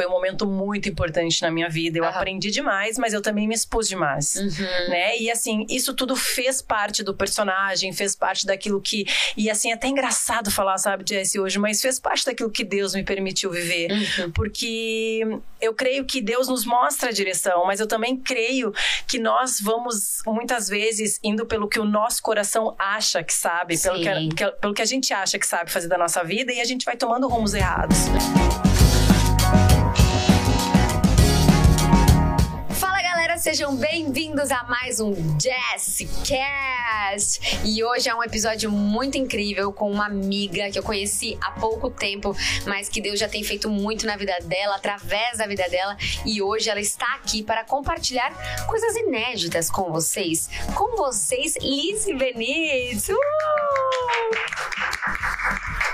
[0.00, 1.98] foi um momento muito importante na minha vida.
[1.98, 2.16] Eu Aham.
[2.16, 4.34] aprendi demais, mas eu também me expus demais.
[4.36, 4.88] Uhum.
[4.88, 5.18] Né?
[5.18, 9.04] E assim, isso tudo fez parte do personagem, fez parte daquilo que.
[9.36, 12.94] E assim, é até engraçado falar, sabe, Jesse, hoje, mas fez parte daquilo que Deus
[12.94, 13.90] me permitiu viver.
[13.92, 14.30] Uhum.
[14.30, 15.20] Porque
[15.60, 18.72] eu creio que Deus nos mostra a direção, mas eu também creio
[19.06, 23.98] que nós vamos, muitas vezes, indo pelo que o nosso coração acha que sabe, pelo
[23.98, 24.28] Sim.
[24.30, 26.86] que- pelo que a gente acha que sabe fazer da nossa vida, e a gente
[26.86, 27.98] vai tomando rumos errados.
[33.40, 36.20] Sejam bem-vindos a mais um Jessicast!
[37.64, 41.88] E hoje é um episódio muito incrível com uma amiga que eu conheci há pouco
[41.88, 42.36] tempo,
[42.66, 46.42] mas que Deus já tem feito muito na vida dela, através da vida dela, e
[46.42, 48.30] hoje ela está aqui para compartilhar
[48.66, 50.50] coisas inéditas com vocês.
[50.74, 53.08] Com vocês, Lizzie Benites!
[53.08, 53.16] Uh!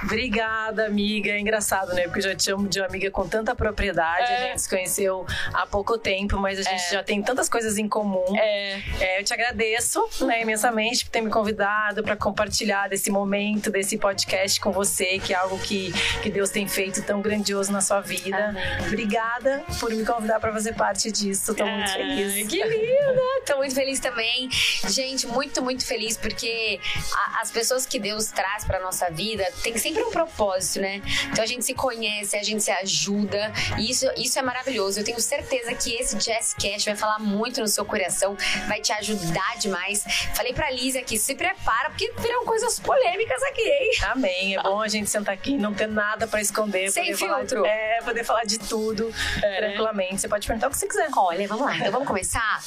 [0.06, 1.30] Obrigada, amiga.
[1.30, 2.04] É engraçado, né?
[2.04, 4.30] Porque eu já te amo de uma amiga com tanta propriedade.
[4.30, 4.36] É.
[4.36, 7.86] A gente se conheceu há pouco tempo, mas a gente já tem tantas coisas em
[7.86, 8.24] comum.
[8.34, 8.80] É.
[8.98, 13.98] É, eu te agradeço né, imensamente por ter me convidado para compartilhar desse momento, desse
[13.98, 15.92] podcast com você, que é algo que,
[16.22, 18.36] que Deus tem feito tão grandioso na sua vida.
[18.48, 18.62] Amém.
[18.86, 21.54] Obrigada por me convidar para fazer parte disso.
[21.54, 22.48] Tô muito Ai, feliz.
[22.48, 23.22] Que linda!
[23.44, 24.48] Tô muito feliz também.
[24.88, 26.80] Gente, muito, muito feliz porque
[27.12, 31.02] a- as pessoas que Deus traz pra nossa vida tem sempre um propósito, né?
[31.30, 35.00] Então a gente se conhece, a gente se ajuda e isso, isso é maravilhoso.
[35.00, 38.36] Eu tenho certeza que esse Jazz Cash vai falar muito no seu coração,
[38.68, 40.04] vai te ajudar demais.
[40.34, 43.90] Falei pra Liz aqui, se prepara porque virão coisas polêmicas aqui, hein?
[44.10, 44.56] Amém.
[44.56, 46.90] É bom a gente sentar aqui e não ter nada para esconder.
[46.90, 47.66] Sem poder falar- filtro.
[47.66, 50.20] é, poder falar de tudo tranquilamente.
[50.20, 51.08] Você pode perguntar o que você quiser.
[51.16, 52.60] Olha, vamos lá, então vamos começar?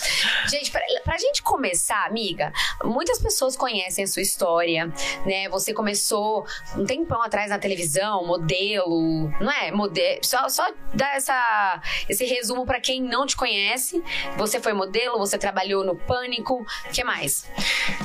[0.49, 2.51] Gente, pra, pra gente começar, amiga,
[2.83, 4.91] muitas pessoas conhecem a sua história,
[5.25, 5.47] né?
[5.49, 9.71] Você começou um tempão atrás na televisão, modelo, não é?
[9.71, 10.19] Modelo.
[10.23, 14.03] Só, só dar essa, esse resumo pra quem não te conhece.
[14.37, 17.45] Você foi modelo, você trabalhou no Pânico, o que mais?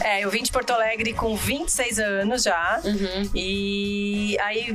[0.03, 2.81] É, eu vim de Porto Alegre com 26 anos já.
[2.85, 3.31] Uhum.
[3.33, 4.73] E aí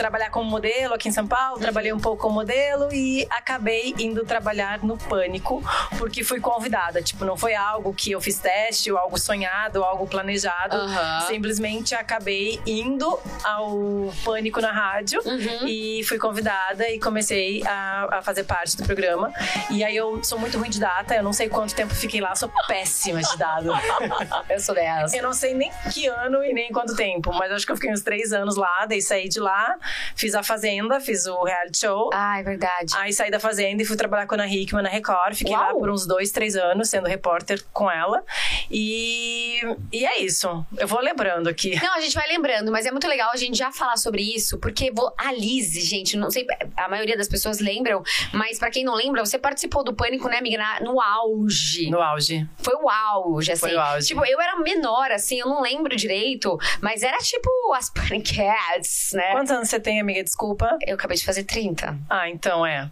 [0.00, 4.24] trabalhar como modelo aqui em São Paulo, trabalhei um pouco como modelo e acabei indo
[4.24, 5.62] trabalhar no Pânico,
[5.98, 7.02] porque fui convidada.
[7.02, 10.74] Tipo, não foi algo que eu fiz teste, ou algo sonhado, ou algo planejado.
[10.74, 11.26] Aham.
[11.26, 15.66] Simplesmente acabei indo ao Pânico na rádio Uhum.
[15.66, 19.30] e fui convidada e comecei a, a fazer parte do programa.
[19.70, 22.34] E aí eu sou muito ruim de data, eu não sei quanto tempo fiquei lá,
[22.34, 23.70] sou péssima de dado.
[24.48, 25.14] Eu sou dessa.
[25.16, 27.92] Eu não sei nem que ano e nem quanto tempo, mas acho que eu fiquei
[27.92, 29.76] uns três anos lá, daí saí de lá,
[30.14, 32.10] fiz a Fazenda, fiz o reality show.
[32.12, 32.92] Ah, é verdade.
[32.96, 35.34] Aí saí da Fazenda e fui trabalhar com a Ana Hickman na Record.
[35.34, 35.78] Fiquei lá Uau!
[35.80, 38.22] por uns dois, três anos, sendo repórter com ela.
[38.70, 39.60] E,
[39.92, 40.64] e é isso.
[40.78, 41.78] Eu vou lembrando aqui.
[41.82, 44.58] Não, a gente vai lembrando, mas é muito legal a gente já falar sobre isso,
[44.58, 46.46] porque vo- a Liz, gente, não sei,
[46.76, 48.02] a maioria das pessoas lembram,
[48.32, 51.90] mas pra quem não lembra, você participou do Pânico, né, amiga, na- no auge.
[51.90, 52.46] No auge.
[52.58, 53.60] Foi o auge, assim.
[53.60, 54.06] Foi o auge.
[54.08, 59.32] Tipo, eu era menor, assim, eu não lembro direito, mas era tipo as Paniquettes, né?
[59.32, 60.22] Quantos anos você tem, amiga?
[60.22, 60.78] Desculpa.
[60.86, 61.96] Eu acabei de fazer 30.
[62.08, 62.90] Ah, então é.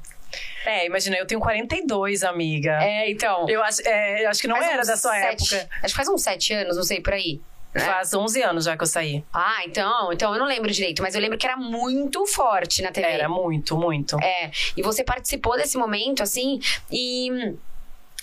[0.66, 2.78] É, imagina, eu tenho 42, amiga.
[2.82, 3.48] É, então.
[3.48, 5.70] Eu acho, é, eu acho que não era da sua sete- época.
[5.82, 7.40] Acho que faz uns sete anos, não sei, por aí.
[7.74, 7.80] né?
[7.80, 9.24] Faz 11 anos já que eu saí.
[9.32, 12.90] Ah, então, então eu não lembro direito, mas eu lembro que era muito forte na
[12.90, 13.06] TV.
[13.06, 14.18] Era muito, muito.
[14.22, 16.60] É, e você participou desse momento, assim,
[16.90, 17.54] e.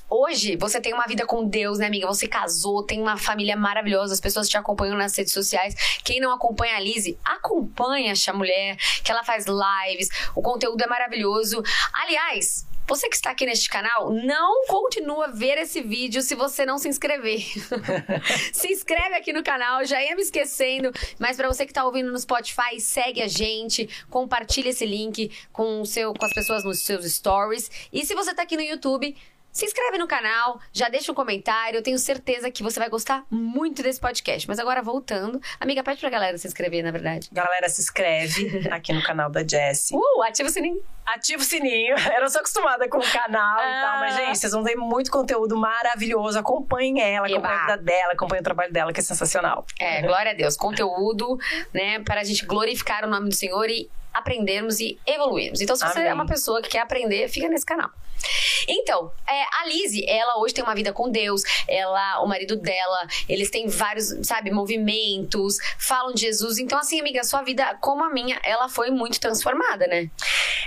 [0.09, 2.05] Hoje você tem uma vida com Deus, né, amiga?
[2.07, 5.73] Você casou, tem uma família maravilhosa, as pessoas te acompanham nas redes sociais.
[6.03, 10.87] Quem não acompanha a Lizzie, acompanha essa mulher, que ela faz lives, o conteúdo é
[10.87, 11.63] maravilhoso.
[11.91, 16.67] Aliás, você que está aqui neste canal, não continua a ver esse vídeo se você
[16.67, 17.41] não se inscrever.
[18.53, 22.11] se inscreve aqui no canal, já ia me esquecendo, mas para você que tá ouvindo
[22.11, 26.83] no Spotify, segue a gente, compartilha esse link com, o seu, com as pessoas nos
[26.83, 27.71] seus stories.
[27.91, 29.15] E se você tá aqui no YouTube,
[29.55, 31.77] se inscreve no canal, já deixa um comentário.
[31.77, 34.45] Eu tenho certeza que você vai gostar muito desse podcast.
[34.49, 37.29] Mas agora voltando, amiga, pede pra galera se inscrever, na verdade.
[37.31, 39.95] Galera, se inscreve aqui no canal da Jessie.
[39.95, 40.83] Uh, ativa o sininho.
[41.05, 41.95] Ativa o sininho.
[42.13, 44.25] Eu não sou acostumada com o canal e tal, mas, Ah.
[44.25, 46.37] gente, vocês vão ter muito conteúdo maravilhoso.
[46.37, 47.61] Acompanhem ela, acompanhem a Eba.
[47.61, 49.65] vida dela, acompanhem o trabalho dela, que é sensacional.
[49.79, 50.57] É, glória a Deus.
[50.57, 51.37] Conteúdo,
[51.73, 55.61] né, para a gente glorificar o nome do Senhor e aprendermos e evoluirmos.
[55.61, 56.11] Então, se você Amém.
[56.11, 57.89] é uma pessoa que quer aprender, fica nesse canal.
[58.67, 63.07] Então, é, a Lizzie, ela hoje tem uma vida com Deus, ela, o marido dela,
[63.29, 66.57] eles têm vários, sabe, movimentos, falam de Jesus.
[66.57, 70.09] Então, assim, amiga, sua vida, como a minha, ela foi muito transformada, né?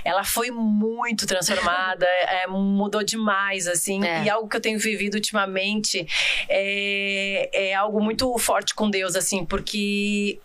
[0.03, 4.05] Ela foi muito transformada, é, mudou demais, assim.
[4.05, 4.23] É.
[4.23, 6.07] E algo que eu tenho vivido ultimamente
[6.47, 10.39] é, é algo muito forte com Deus, assim, porque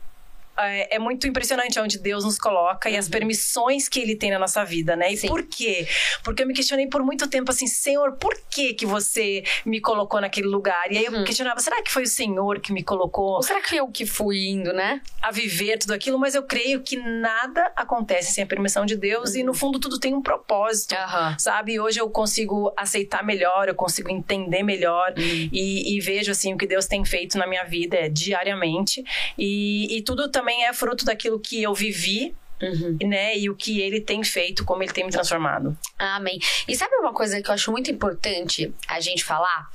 [0.58, 2.94] é, é, muito impressionante onde Deus nos coloca uhum.
[2.94, 3.12] e as uhum.
[3.12, 5.12] permissões que Ele tem na nossa vida, né?
[5.12, 5.28] E Sim.
[5.28, 5.86] por quê?
[6.22, 10.20] Porque eu me questionei por muito tempo assim, Senhor, por que que você me colocou
[10.20, 10.90] naquele lugar?
[10.90, 11.16] E aí uhum.
[11.16, 13.34] eu questionava, será que foi o Senhor que me colocou?
[13.34, 15.00] Ou será que eu que fui indo, né?
[15.20, 19.30] A viver tudo aquilo, mas eu creio que nada acontece sem a permissão de Deus
[19.30, 19.36] uhum.
[19.36, 19.54] e no uhum.
[19.54, 20.94] fundo tudo tem um propósito,
[21.38, 21.74] sabe?
[21.74, 25.48] E hoje eu consigo aceitar melhor, eu consigo entender melhor uhum.
[25.52, 29.04] e, e, vejo assim o que Deus tem feito na minha vida é, diariamente
[29.38, 32.96] e, e tudo também também é fruto daquilo que eu vivi Uhum.
[33.08, 33.36] Né?
[33.36, 35.76] E o que ele tem feito, como ele tem me transformado.
[35.98, 36.38] Amém.
[36.68, 39.68] E sabe uma coisa que eu acho muito importante a gente falar?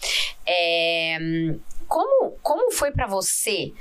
[0.48, 1.18] É
[1.90, 3.74] como, como foi para você?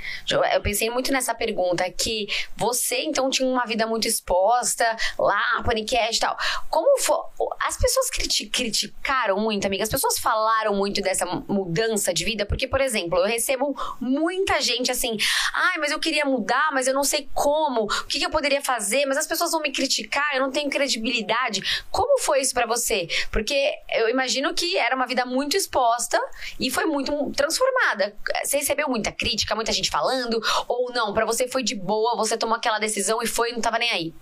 [0.54, 2.26] Eu pensei muito nessa pergunta, que
[2.56, 6.34] você então tinha uma vida muito exposta lá, paniquete e tal.
[6.70, 7.18] Como foi?
[7.60, 9.82] As pessoas criticaram muito, amiga?
[9.82, 12.46] As pessoas falaram muito dessa mudança de vida?
[12.46, 15.14] Porque, por exemplo, eu recebo muita gente assim,
[15.52, 18.62] ai, mas eu queria mudar, mas eu não sei como, o que, que eu poderia
[18.62, 21.84] fazer, mas as pessoas vão me criticar, eu não tenho credibilidade.
[21.90, 23.06] Como foi isso para você?
[23.30, 26.18] Porque eu imagino que era uma vida muito exposta
[26.58, 27.97] e foi muito transformada
[28.44, 30.40] Você recebeu muita crítica, muita gente falando?
[30.66, 31.12] Ou não?
[31.12, 33.90] Para você foi de boa, você tomou aquela decisão e foi e não tava nem
[33.90, 34.14] aí?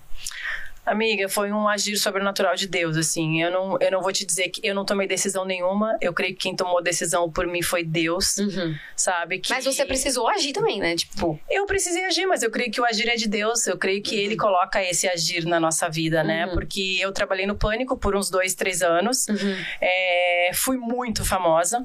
[0.87, 3.43] Amiga, foi um agir sobrenatural de Deus, assim.
[3.43, 5.99] Eu não, eu não vou te dizer que eu não tomei decisão nenhuma.
[6.01, 8.75] Eu creio que quem tomou decisão por mim foi Deus, uhum.
[8.95, 9.41] sabe?
[9.41, 9.53] Que...
[9.53, 10.95] Mas você precisou agir também, né?
[10.95, 11.39] Tipo.
[11.51, 13.67] Eu precisei agir, mas eu creio que o agir é de Deus.
[13.67, 14.23] Eu creio que uhum.
[14.23, 16.47] Ele coloca esse agir na nossa vida, né?
[16.47, 16.55] Uhum.
[16.55, 19.27] Porque eu trabalhei no Pânico por uns dois, três anos.
[19.29, 19.57] Uhum.
[19.81, 21.85] É, fui muito famosa,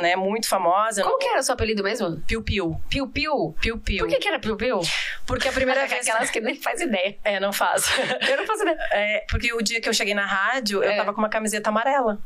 [0.00, 0.16] né?
[0.16, 1.02] Muito famosa.
[1.02, 1.18] Como não...
[1.18, 2.22] que era o seu apelido mesmo?
[2.26, 2.80] Piu Piu.
[2.88, 3.54] Piu Piu?
[3.60, 3.98] Piu Piu.
[3.98, 4.80] Por que, que era Piu Piu?
[5.26, 6.08] Porque a primeira vez.
[6.08, 7.18] Aquelas que nem faz ideia.
[7.22, 7.84] É, não faz.
[8.38, 8.78] Eu não faço ideia.
[8.92, 10.92] É, porque o dia que eu cheguei na rádio, é.
[10.92, 12.18] eu tava com uma camiseta amarela.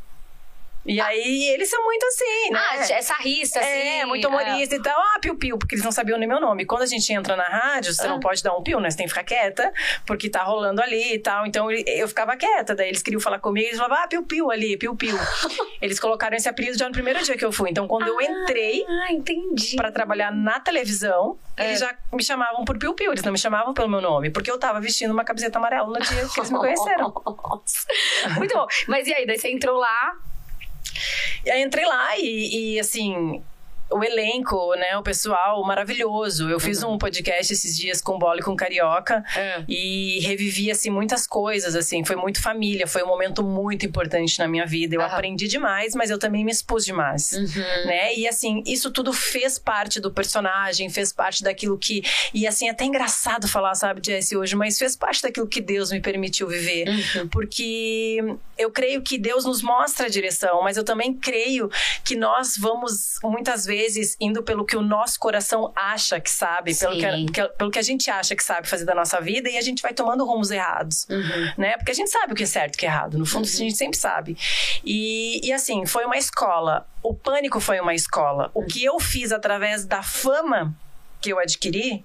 [0.85, 1.07] E ah.
[1.07, 2.61] aí eles são muito assim, né?
[2.61, 3.69] Ah, essa rista, assim.
[3.69, 4.79] É, muito humorista é.
[4.79, 4.99] e tal.
[4.99, 6.65] Ah, piu-piu, porque eles não sabiam nem meu nome.
[6.65, 8.09] Quando a gente entra na rádio, você ah.
[8.09, 8.91] não pode dar um piu, né?
[8.91, 9.73] Você tem que ficar quieta,
[10.05, 11.47] porque tá rolando ali e tal.
[11.47, 12.75] Então eu ficava quieta.
[12.75, 15.17] Daí eles queriam falar comigo, eles falavam, ah, piu-piu ali, piu-piu.
[15.81, 17.71] eles colocaram esse apelido já no primeiro dia que eu fui.
[17.71, 19.77] Então quando ah, eu entrei entendi.
[19.77, 21.67] pra trabalhar na televisão, é.
[21.67, 23.13] eles já me chamavam por piu-piu.
[23.13, 26.01] Eles não me chamavam pelo meu nome, porque eu tava vestindo uma camiseta amarela no
[26.01, 27.13] dia que eles me conheceram.
[28.37, 28.67] Muito bom.
[28.89, 30.17] Mas e aí, daí você entrou lá,
[31.45, 33.43] e aí entrei lá e, e assim,
[33.93, 34.97] o elenco, né?
[34.97, 36.49] O pessoal maravilhoso.
[36.49, 36.95] Eu fiz uhum.
[36.95, 39.63] um podcast esses dias com Bola e com Carioca é.
[39.69, 42.05] e revivi, assim, muitas coisas, assim.
[42.05, 44.97] Foi muito família, foi um momento muito importante na minha vida.
[44.97, 45.07] Eu uhum.
[45.07, 47.87] aprendi demais, mas eu também me expus demais, uhum.
[47.87, 48.15] né?
[48.15, 52.03] E, assim, isso tudo fez parte do personagem, fez parte daquilo que...
[52.33, 55.93] E, assim, é até engraçado falar, sabe, Jesse, hoje, mas fez parte daquilo que Deus
[55.93, 56.89] me permitiu viver.
[56.89, 57.29] Uhum.
[57.29, 58.19] Porque
[58.59, 61.71] eu creio que Deus nos mostra a direção, mas eu também creio
[62.05, 66.75] que nós vamos, muitas vezes, vezes indo pelo que o nosso coração acha que sabe,
[66.75, 69.61] pelo que, pelo que a gente acha que sabe fazer da nossa vida e a
[69.61, 71.53] gente vai tomando rumos errados, uhum.
[71.59, 71.77] né?
[71.77, 73.19] Porque a gente sabe o que é certo e o que é errado.
[73.19, 73.53] No fundo, uhum.
[73.53, 74.37] a gente sempre sabe.
[74.85, 76.87] E, e assim, foi uma escola.
[77.03, 78.51] O pânico foi uma escola.
[78.55, 80.75] O que eu fiz através da fama
[81.21, 82.05] que eu adquiri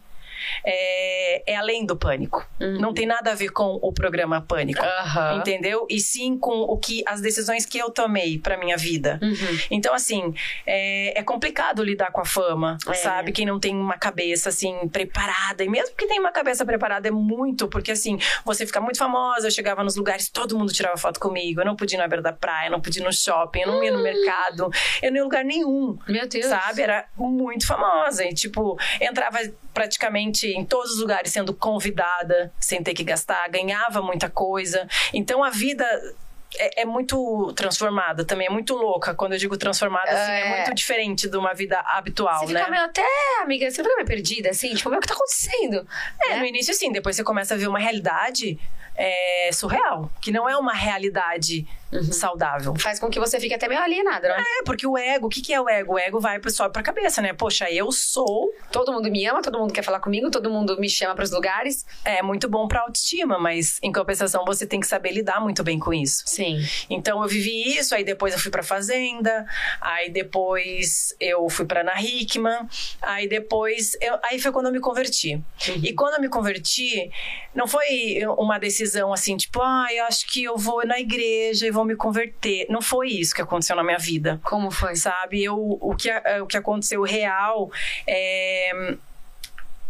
[0.66, 2.48] é, é além do pânico.
[2.60, 2.80] Uhum.
[2.80, 4.82] Não tem nada a ver com o programa Pânico.
[4.84, 5.38] Uhum.
[5.38, 5.88] Entendeu?
[5.90, 9.20] E sim com o que as decisões que eu tomei para minha vida.
[9.22, 9.60] Uhum.
[9.72, 10.34] Então, assim,
[10.66, 12.94] é, é, complicado lidar com a fama, é.
[12.94, 13.32] sabe?
[13.32, 15.64] Quem não tem uma cabeça assim preparada.
[15.64, 19.48] E mesmo que tenha uma cabeça preparada, é muito, porque assim, você fica muito famosa,
[19.48, 21.62] eu chegava nos lugares, todo mundo tirava foto comigo.
[21.62, 23.68] Eu não podia ir na beira da praia, eu não podia ir no shopping, eu
[23.68, 24.04] não ia no hum.
[24.04, 24.70] mercado,
[25.02, 25.98] eu não ia em lugar nenhum.
[26.08, 26.46] Meu Deus.
[26.46, 26.82] Sabe?
[26.82, 28.24] Era muito famosa.
[28.26, 29.40] E, tipo, entrava
[29.78, 34.88] praticamente em todos os lugares sendo convidada, sem ter que gastar, ganhava muita coisa.
[35.14, 35.86] Então a vida
[36.58, 39.14] é, é, muito transformada também, é muito louca.
[39.14, 42.62] Quando eu digo transformada, assim, é, é muito diferente de uma vida habitual, você né?
[42.62, 43.06] Fica meio até,
[43.44, 45.88] amiga, você fica meio perdida, assim, tipo, o que tá acontecendo?
[46.24, 48.60] É, é, no início sim, depois você começa a ver uma realidade
[48.96, 52.04] é, surreal, que não é uma realidade uhum.
[52.12, 52.76] saudável.
[52.78, 54.44] Faz com que você fique até meio alienada, né?
[54.60, 55.94] É, porque o ego, o que, que é o ego?
[55.94, 57.34] O ego vai só pra cabeça, né?
[57.34, 58.52] Poxa, eu sou.
[58.72, 61.86] Todo mundo me ama, todo mundo quer falar comigo, todo mundo me chama pros lugares.
[62.04, 65.80] É muito bom pra autoestima, mas em compensação você tem que saber lidar muito bem
[65.80, 66.24] com isso.
[66.26, 66.60] Sim.
[66.90, 69.46] Então eu vivi isso, aí depois eu fui pra fazenda,
[69.82, 72.68] aí depois eu fui pra Ana Hickman,
[73.02, 73.98] aí depois.
[74.02, 75.36] Eu, aí foi quando eu me converti.
[75.36, 75.82] Uhum.
[75.84, 77.12] E quando eu me converti,
[77.54, 81.72] não foi uma decisão assim, tipo, ah, eu acho que eu vou na igreja e
[81.72, 82.66] vou me converter.
[82.70, 84.40] Não foi isso que aconteceu na minha vida.
[84.44, 84.96] Como foi?
[84.96, 85.44] Sabe?
[85.44, 86.10] Eu, o, que,
[86.42, 87.72] o que aconteceu real
[88.08, 88.98] é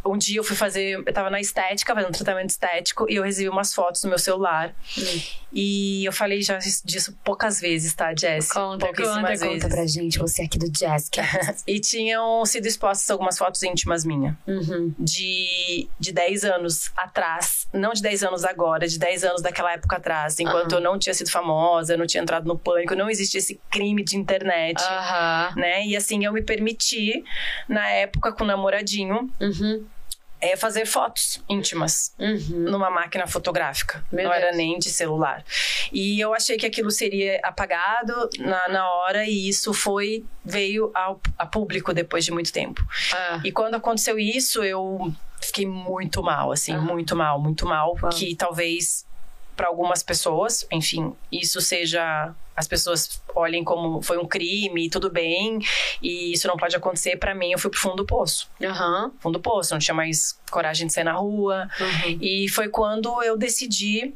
[0.07, 3.23] um dia eu fui fazer, eu tava na estética, fazendo um tratamento estético, e eu
[3.23, 4.75] recebi umas fotos no meu celular.
[4.97, 5.21] Hum.
[5.51, 8.51] E eu falei já disso poucas vezes, tá, Jess?
[8.51, 9.47] Conta, conta, vezes.
[9.47, 11.09] conta pra gente, você aqui do Jazz.
[11.65, 14.35] e tinham sido expostas algumas fotos íntimas minhas.
[14.45, 14.93] Uhum.
[14.99, 17.65] De, de 10 anos atrás.
[17.73, 20.39] Não de 10 anos agora, de 10 anos daquela época atrás.
[20.39, 20.79] Enquanto uhum.
[20.79, 24.03] eu não tinha sido famosa, eu não tinha entrado no pânico, não existia esse crime
[24.03, 24.81] de internet.
[24.83, 25.61] Uhum.
[25.61, 25.85] Né?
[25.87, 27.23] E assim, eu me permiti,
[27.69, 29.31] na época, com o namoradinho.
[29.39, 29.85] Uhum
[30.39, 32.69] é fazer fotos íntimas uhum.
[32.69, 34.05] numa máquina fotográfica.
[34.11, 34.43] Meu não Deus.
[34.43, 35.43] era nem de celular.
[35.91, 41.19] E eu achei que aquilo seria apagado na, na hora e isso foi veio ao,
[41.37, 42.85] a público depois de muito tempo.
[43.13, 43.41] Ah.
[43.43, 46.79] E quando aconteceu isso, eu fiquei muito mal, assim, ah.
[46.79, 48.09] muito mal, muito mal, ah.
[48.09, 49.06] que talvez
[49.57, 55.59] para algumas pessoas, enfim, isso seja as pessoas olhem como foi um crime, tudo bem,
[56.01, 57.17] e isso não pode acontecer.
[57.17, 58.49] Para mim, eu fui pro fundo do poço.
[58.59, 59.11] Uhum.
[59.19, 61.69] Fundo do poço, não tinha mais coragem de sair na rua.
[61.79, 62.17] Uhum.
[62.19, 64.15] E foi quando eu decidi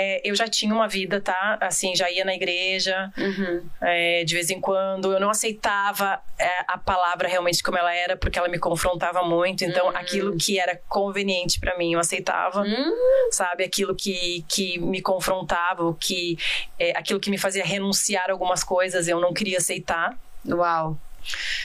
[0.00, 1.58] é, eu já tinha uma vida, tá?
[1.60, 3.68] Assim, já ia na igreja uhum.
[3.80, 5.12] é, de vez em quando.
[5.12, 9.64] Eu não aceitava é, a palavra realmente como ela era, porque ela me confrontava muito.
[9.64, 9.96] Então, uhum.
[9.96, 12.94] aquilo que era conveniente para mim, eu aceitava, uhum.
[13.32, 13.64] sabe?
[13.64, 16.38] Aquilo que, que me confrontava, que,
[16.78, 20.16] é, aquilo que me fazia renunciar a algumas coisas, eu não queria aceitar.
[20.46, 20.96] Uau!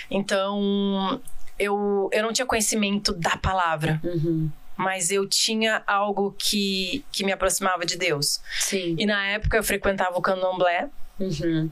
[0.10, 1.22] Então,
[1.60, 4.02] eu, eu não tinha conhecimento da palavra.
[4.04, 8.42] Uhum mas eu tinha algo que, que me aproximava de Deus.
[8.60, 8.96] Sim.
[8.98, 10.90] E na época eu frequentava o candomblé.
[11.20, 11.70] Uhum.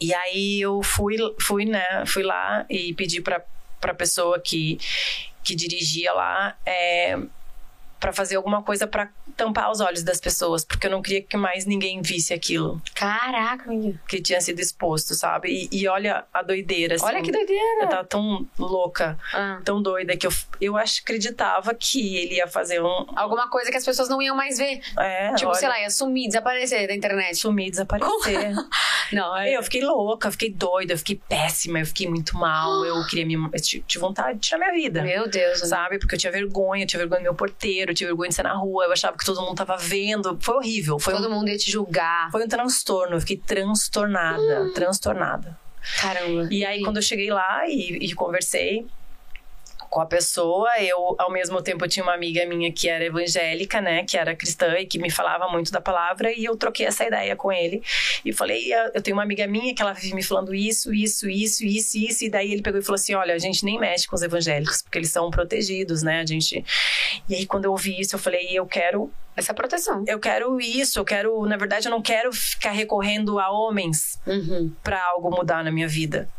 [0.00, 3.44] E aí eu fui, fui, né, fui lá e pedi para
[3.82, 4.78] a pessoa que,
[5.44, 7.16] que dirigia lá é,
[8.02, 11.36] para fazer alguma coisa para tampar os olhos das pessoas, porque eu não queria que
[11.36, 12.82] mais ninguém visse aquilo.
[12.96, 13.98] Caraca, menina.
[14.08, 15.68] Que tinha sido exposto, sabe?
[15.70, 17.04] E, e olha a doideira, assim.
[17.04, 17.84] Olha que doideira.
[17.84, 19.60] Eu tava tão louca, ah.
[19.64, 23.06] tão doida, que eu, eu acreditava que ele ia fazer um...
[23.14, 24.80] Alguma coisa que as pessoas não iam mais ver.
[24.98, 27.36] É, Tipo, olha, sei lá, ia sumir, desaparecer da internet.
[27.36, 28.52] Sumir, desaparecer.
[29.12, 29.56] não, é...
[29.56, 33.34] Eu fiquei louca, fiquei doida, eu fiquei péssima, eu fiquei muito mal, eu queria me...
[33.34, 35.02] Eu tive vontade de tirar minha vida.
[35.02, 35.60] Meu Deus.
[35.60, 36.00] Sabe?
[36.00, 38.42] Porque eu tinha vergonha, eu tinha vergonha do meu porteiro, eu tinha vergonha de ser
[38.42, 40.36] na rua, eu achava que todo mundo tava vendo.
[40.40, 40.98] Foi horrível.
[40.98, 42.30] Foi todo um, mundo ia te julgar.
[42.30, 44.72] Foi um transtorno, eu fiquei transtornada, hum.
[44.72, 45.58] transtornada.
[46.00, 46.48] Caramba.
[46.50, 48.86] E aí, quando eu cheguei lá e, e conversei,
[49.92, 50.70] com a pessoa.
[50.80, 54.02] Eu, ao mesmo tempo, tinha uma amiga minha que era evangélica, né?
[54.04, 56.32] Que era cristã e que me falava muito da palavra.
[56.32, 57.82] E eu troquei essa ideia com ele.
[58.24, 61.28] E falei, ah, eu tenho uma amiga minha que ela vive me falando isso, isso,
[61.28, 62.24] isso, isso, isso.
[62.24, 64.80] E daí ele pegou e falou assim: olha, a gente nem mexe com os evangélicos,
[64.80, 66.20] porque eles são protegidos, né?
[66.20, 66.64] A gente.
[67.28, 70.04] E aí, quando eu ouvi isso, eu falei, eu quero essa proteção.
[70.06, 74.72] Eu quero isso, eu quero, na verdade, eu não quero ficar recorrendo a homens uhum.
[74.82, 76.30] para algo mudar na minha vida.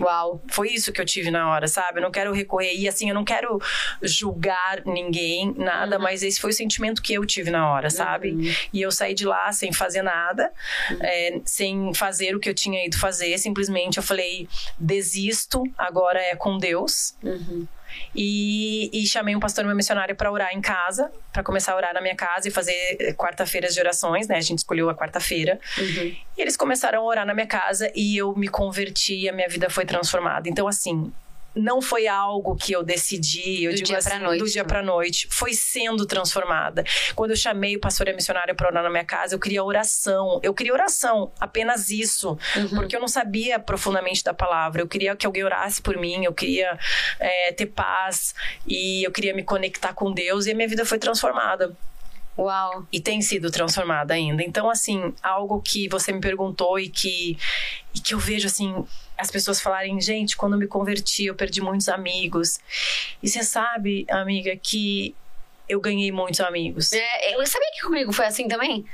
[0.00, 0.42] Uau.
[0.48, 1.98] Foi isso que eu tive na hora, sabe?
[1.98, 2.74] Eu não quero recorrer.
[2.74, 3.60] E assim, eu não quero
[4.02, 6.02] julgar ninguém, nada, uhum.
[6.02, 8.32] mas esse foi o sentimento que eu tive na hora, sabe?
[8.32, 8.54] Uhum.
[8.72, 10.52] E eu saí de lá sem fazer nada,
[10.90, 10.98] uhum.
[11.00, 13.36] é, sem fazer o que eu tinha ido fazer.
[13.38, 14.48] Simplesmente eu falei:
[14.78, 17.14] desisto, agora é com Deus.
[18.14, 21.94] E, e chamei um pastor uma missionária para orar em casa, para começar a orar
[21.94, 24.36] na minha casa e fazer quarta-feiras de orações, né?
[24.36, 25.58] A gente escolheu a quarta-feira.
[25.78, 26.16] Uhum.
[26.36, 29.68] E eles começaram a orar na minha casa e eu me converti a minha vida
[29.70, 30.48] foi transformada.
[30.48, 31.12] Então, assim,
[31.54, 34.64] não foi algo que eu decidi, eu do digo dia assim, pra noite, do dia
[34.64, 36.84] para noite, foi sendo transformada.
[37.14, 39.62] Quando eu chamei o pastor e a missionária para orar na minha casa, eu queria
[39.62, 40.40] oração.
[40.42, 42.68] Eu queria oração, apenas isso, uhum.
[42.70, 44.82] porque eu não sabia profundamente da palavra.
[44.82, 46.78] Eu queria que alguém orasse por mim, eu queria
[47.20, 48.34] é, ter paz
[48.66, 51.74] e eu queria me conectar com Deus e a minha vida foi transformada.
[52.36, 52.86] Uau!
[52.92, 54.42] E tem sido transformada ainda.
[54.42, 57.38] Então, assim, algo que você me perguntou e que,
[57.94, 58.84] e que eu vejo, assim,
[59.16, 62.58] as pessoas falarem, gente, quando eu me converti, eu perdi muitos amigos.
[63.22, 65.14] E você sabe, amiga, que
[65.68, 66.92] eu ganhei muitos amigos.
[66.92, 68.84] É, eu sabia que comigo foi assim também.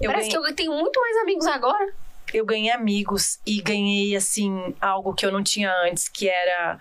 [0.00, 0.44] Eu Parece ganhei...
[0.44, 1.92] que eu tenho muito mais amigos agora.
[2.32, 6.78] Eu ganhei amigos e ganhei, assim, algo que eu não tinha antes, que era.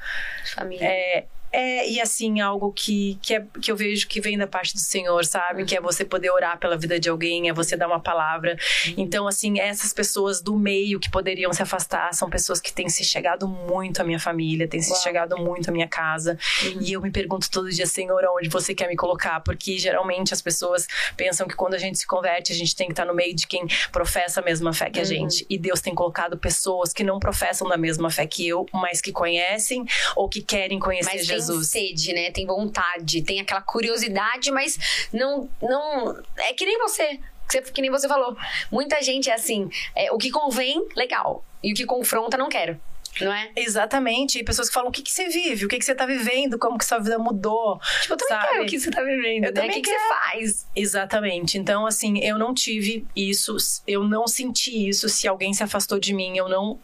[0.56, 0.86] Família.
[0.86, 4.74] É, é, e assim, algo que, que, é, que eu vejo que vem da parte
[4.74, 5.62] do Senhor, sabe?
[5.62, 5.68] Uhum.
[5.68, 8.58] Que é você poder orar pela vida de alguém, é você dar uma palavra.
[8.88, 8.96] Uhum.
[8.98, 13.04] Então, assim, essas pessoas do meio que poderiam se afastar são pessoas que têm se
[13.04, 15.02] chegado muito à minha família, têm se Uau.
[15.02, 16.40] chegado muito à minha casa.
[16.64, 16.82] Uhum.
[16.82, 19.40] E eu me pergunto todo dia, Senhor, onde você quer me colocar?
[19.42, 22.94] Porque geralmente as pessoas pensam que quando a gente se converte, a gente tem que
[22.94, 25.08] estar no meio de quem professa a mesma fé que a uhum.
[25.08, 25.46] gente.
[25.48, 29.12] E Deus tem colocado pessoas que não professam da mesma fé que eu, mas que
[29.12, 31.43] conhecem ou que querem conhecer mas Jesus.
[31.48, 31.70] Jesus.
[31.70, 32.32] Tem sede, né?
[32.32, 35.50] Tem vontade, tem aquela curiosidade, mas não.
[35.62, 37.20] não é que nem você.
[37.74, 38.36] Que nem você falou.
[38.72, 41.46] Muita gente é assim: é, o que convém, legal.
[41.62, 42.80] E o que confronta, não quero.
[43.22, 43.52] não é?
[43.56, 44.40] Exatamente.
[44.40, 45.66] E pessoas que falam: o que, que você vive?
[45.66, 46.58] O que, que você tá vivendo?
[46.58, 47.80] Como que sua vida mudou?
[48.02, 48.48] Tipo, eu também sabe?
[48.50, 49.50] quero o que você tá vivendo, Eu né?
[49.50, 50.68] O também que, que você faz?
[50.76, 51.58] Exatamente.
[51.58, 53.56] Então, assim, eu não tive isso,
[53.88, 55.08] eu não senti isso.
[55.10, 56.80] Se alguém se afastou de mim, eu não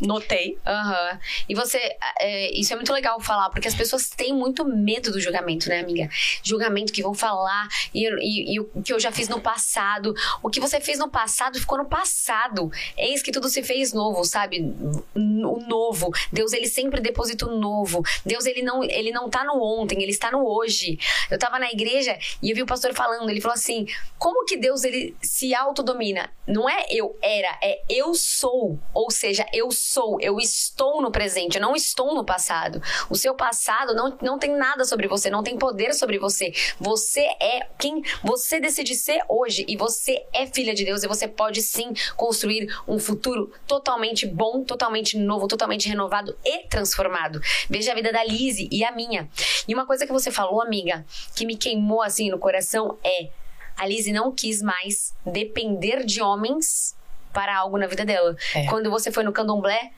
[0.00, 0.58] notei.
[0.66, 1.18] Aham.
[1.48, 1.78] E você,
[2.20, 5.80] é, isso é muito legal falar, porque as pessoas têm muito medo do julgamento, né,
[5.80, 6.08] amiga?
[6.42, 10.14] Julgamento que vão falar, e, e- e o que eu já fiz no passado.
[10.42, 12.70] O que você fez no passado ficou no passado.
[12.96, 14.60] Eis que tudo se fez novo, sabe?
[15.14, 16.10] O novo.
[16.32, 18.02] Deus, ele sempre deposita o novo.
[18.24, 20.98] Deus, ele não, ele não tá no ontem, ele está no hoje.
[21.30, 23.86] Eu tava na igreja e eu vi o pastor falando, ele falou assim:
[24.18, 26.30] como que Deus, ele se autodomina?
[26.46, 28.78] Não é eu era, é eu sou.
[28.94, 29.87] Ou seja, eu sou,
[30.20, 32.82] eu estou no presente, eu não estou no passado.
[33.08, 36.52] O seu passado não, não tem nada sobre você, não tem poder sobre você.
[36.78, 41.26] Você é quem você decide ser hoje e você é filha de Deus e você
[41.26, 47.40] pode sim construir um futuro totalmente bom, totalmente novo, totalmente renovado e transformado.
[47.68, 49.28] Veja a vida da Lizzie e a minha.
[49.66, 51.04] E uma coisa que você falou, amiga,
[51.34, 53.30] que me queimou assim no coração é
[53.78, 56.97] a Lizzie não quis mais depender de homens
[57.32, 58.36] para algo na vida dela.
[58.54, 58.66] É.
[58.66, 59.90] Quando você foi no candomblé,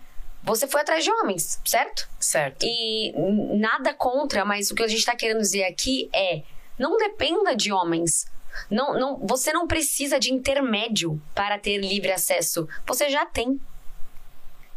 [0.43, 2.09] você foi atrás de homens, certo?
[2.19, 2.65] Certo.
[2.65, 3.13] E
[3.59, 6.43] nada contra, mas o que a gente tá querendo dizer aqui é:
[6.79, 8.27] não dependa de homens.
[8.71, 12.69] Não, não, você não precisa de intermédio para ter livre acesso.
[12.87, 13.61] Você já tem.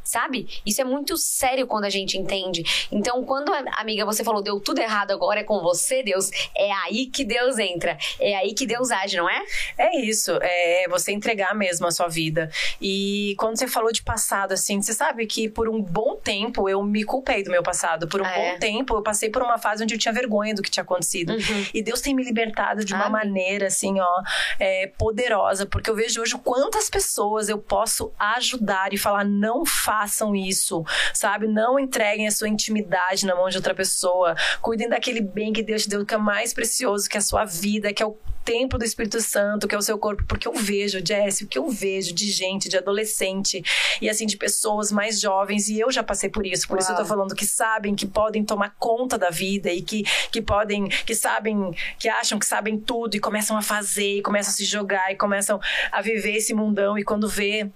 [0.03, 0.48] Sabe?
[0.65, 2.63] Isso é muito sério quando a gente entende.
[2.91, 7.07] Então, quando, amiga, você falou, deu tudo errado agora é com você, Deus, é aí
[7.07, 7.98] que Deus entra.
[8.19, 9.43] É aí que Deus age, não é?
[9.77, 12.51] É isso, é você entregar mesmo a sua vida.
[12.81, 16.83] E quando você falou de passado, assim, você sabe que por um bom tempo eu
[16.83, 18.07] me culpei do meu passado.
[18.07, 18.53] Por um é?
[18.53, 21.33] bom tempo eu passei por uma fase onde eu tinha vergonha do que tinha acontecido.
[21.33, 21.65] Uhum.
[21.74, 24.22] E Deus tem me libertado de uma maneira, assim, ó,
[24.60, 25.65] é, poderosa.
[25.65, 30.83] Porque eu vejo hoje quantas pessoas eu posso ajudar e falar: não façam isso,
[31.13, 31.47] sabe?
[31.47, 34.35] Não entreguem a sua intimidade na mão de outra pessoa.
[34.59, 37.45] Cuidem daquele bem que Deus te deu, que é mais precioso, que é a sua
[37.45, 40.53] vida, que é o templo do Espírito Santo, que é o seu corpo, porque eu
[40.53, 43.63] vejo, Jess, o que eu vejo de gente, de adolescente
[44.01, 46.95] e assim de pessoas mais jovens e eu já passei por isso, por isso eu
[46.95, 47.07] tô Uau.
[47.07, 51.71] falando que sabem que podem tomar conta da vida e que, que podem, que sabem,
[51.97, 55.15] que acham que sabem tudo e começam a fazer, e começam a se jogar e
[55.15, 57.69] começam a viver esse mundão e quando vê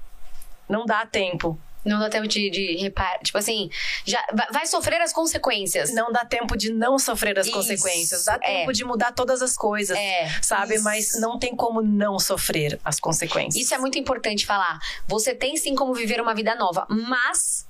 [0.67, 1.57] não dá tempo.
[1.87, 3.19] Não dá tempo de, de reparar.
[3.19, 3.69] Tipo assim,
[4.05, 5.93] já vai, sofrer as consequências.
[5.93, 8.25] Não dá tempo de não sofrer as Isso, consequências.
[8.25, 8.59] Dá é.
[8.59, 9.97] tempo de mudar todas as coisas.
[9.97, 10.75] É, Sabe?
[10.75, 10.83] isso.
[10.83, 13.55] Mas não tem como não sofrer as consequências.
[13.55, 14.79] Isso é muito importante falar.
[15.07, 17.65] Você tem sim como viver uma vida nova, mas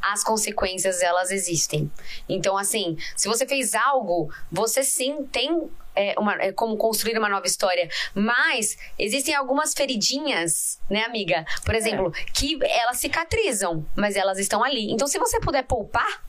[0.00, 1.90] as consequências elas existem.
[2.28, 7.28] Então, assim, se você fez algo, você sim tem é, uma, é, como construir uma
[7.28, 7.88] nova história.
[8.14, 11.44] Mas existem algumas feridinhas, né, amiga?
[11.64, 14.90] Por exemplo, que elas cicatrizam, mas elas estão ali.
[14.90, 16.22] Então, se você puder poupar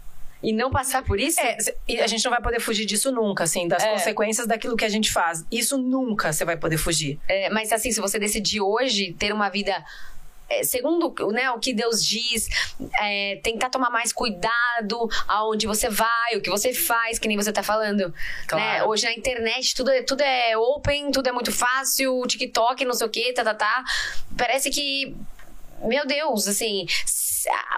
[0.43, 1.39] e não passar por isso.
[1.39, 3.91] É, e a gente não vai poder fugir disso nunca, assim, das É.
[3.91, 5.45] consequências daquilo que a gente faz.
[5.51, 7.19] Isso nunca você vai poder fugir.
[7.27, 9.83] É, mas assim, se você decidir hoje ter uma vida é,
[10.63, 12.47] segundo né, o que Deus diz,
[12.99, 17.51] é, tentar tomar mais cuidado aonde você vai, o que você faz, que nem você
[17.51, 18.13] tá falando.
[18.47, 18.63] Claro.
[18.63, 18.83] né?
[18.83, 23.07] Hoje na internet tudo é, tudo é open, tudo é muito fácil, TikTok, não sei
[23.07, 23.83] o que, tá, tá, tá.
[24.37, 25.15] Parece que.
[25.83, 26.85] Meu Deus, assim,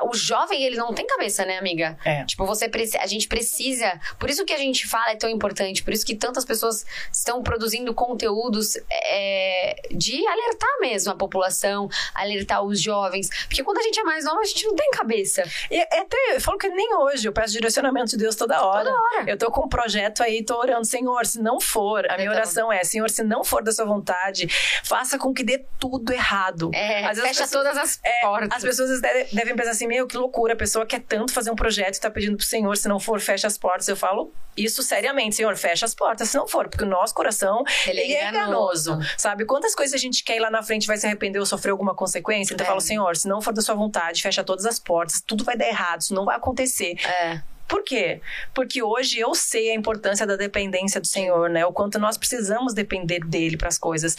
[0.03, 1.97] o jovem, ele não tem cabeça, né, amiga?
[2.03, 2.23] É.
[2.25, 3.99] Tipo, você a gente precisa.
[4.19, 7.41] Por isso que a gente fala é tão importante, por isso que tantas pessoas estão
[7.43, 13.29] produzindo conteúdos é, de alertar mesmo a população, alertar os jovens.
[13.47, 15.43] Porque quando a gente é mais nova, a gente não tem cabeça.
[15.69, 18.85] E é até, eu falo que nem hoje, eu peço direcionamento de Deus toda hora.
[18.85, 19.29] Toda hora.
[19.29, 22.33] Eu tô com um projeto aí, tô orando, Senhor, se não for, a minha Eu
[22.33, 24.47] oração é, Senhor, se não for da sua vontade,
[24.83, 26.71] faça com que dê tudo errado.
[26.73, 28.49] É, fecha as pessoas- todas as É, portas.
[28.53, 31.55] As pessoas deve- devem pensar assim, meu, que loucura, a pessoa quer tanto fazer um
[31.55, 33.87] projeto e tá pedindo pro Senhor, se não for, fecha as portas.
[33.87, 37.63] Eu falo isso seriamente, Senhor, fecha as portas, se não for, porque o nosso coração,
[37.87, 39.09] Ele ele, é é enganoso, enganoso.
[39.17, 39.45] sabe?
[39.45, 41.95] Quantas coisas a gente quer ir lá na frente, vai se arrepender ou sofrer alguma
[41.95, 42.53] consequência?
[42.53, 42.67] Então É.
[42.67, 45.55] eu falo, Senhor, se não for da sua vontade, fecha todas as portas, tudo vai
[45.57, 46.95] dar errado, isso não vai acontecer.
[47.05, 47.41] É.
[47.67, 48.21] Por quê?
[48.53, 51.65] Porque hoje eu sei a importância da dependência do Senhor, né?
[51.65, 54.15] O quanto nós precisamos depender dele para as coisas.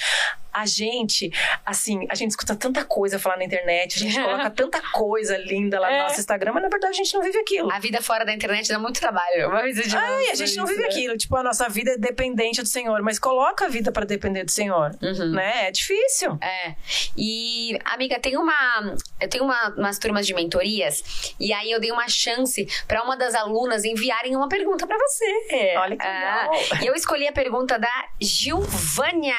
[0.53, 1.33] A gente,
[1.67, 5.81] assim, a gente escuta tanta coisa falar na internet, a gente coloca tanta coisa linda
[5.81, 6.03] lá no É.
[6.05, 7.71] nosso Instagram, mas na verdade a gente não vive aquilo.
[7.73, 9.51] A vida fora da internet dá muito trabalho.
[9.73, 10.87] De Ai, a gente não vive né?
[10.87, 11.17] aquilo.
[11.17, 14.51] Tipo, a nossa vida é dependente do Senhor, mas coloca a vida para depender do
[14.51, 15.33] Senhor, Uhum.
[15.33, 15.69] né?
[15.69, 16.39] É difícil.
[16.41, 16.75] É.
[17.17, 18.95] E, amiga, tem uma.
[19.21, 21.35] Eu tenho uma, umas turmas de mentorias.
[21.41, 25.75] E aí eu dei uma chance pra uma das alunas enviarem uma pergunta para você.
[25.77, 26.83] Olha que legal.
[26.83, 29.35] E eu escolhi a pergunta da Gilvânia.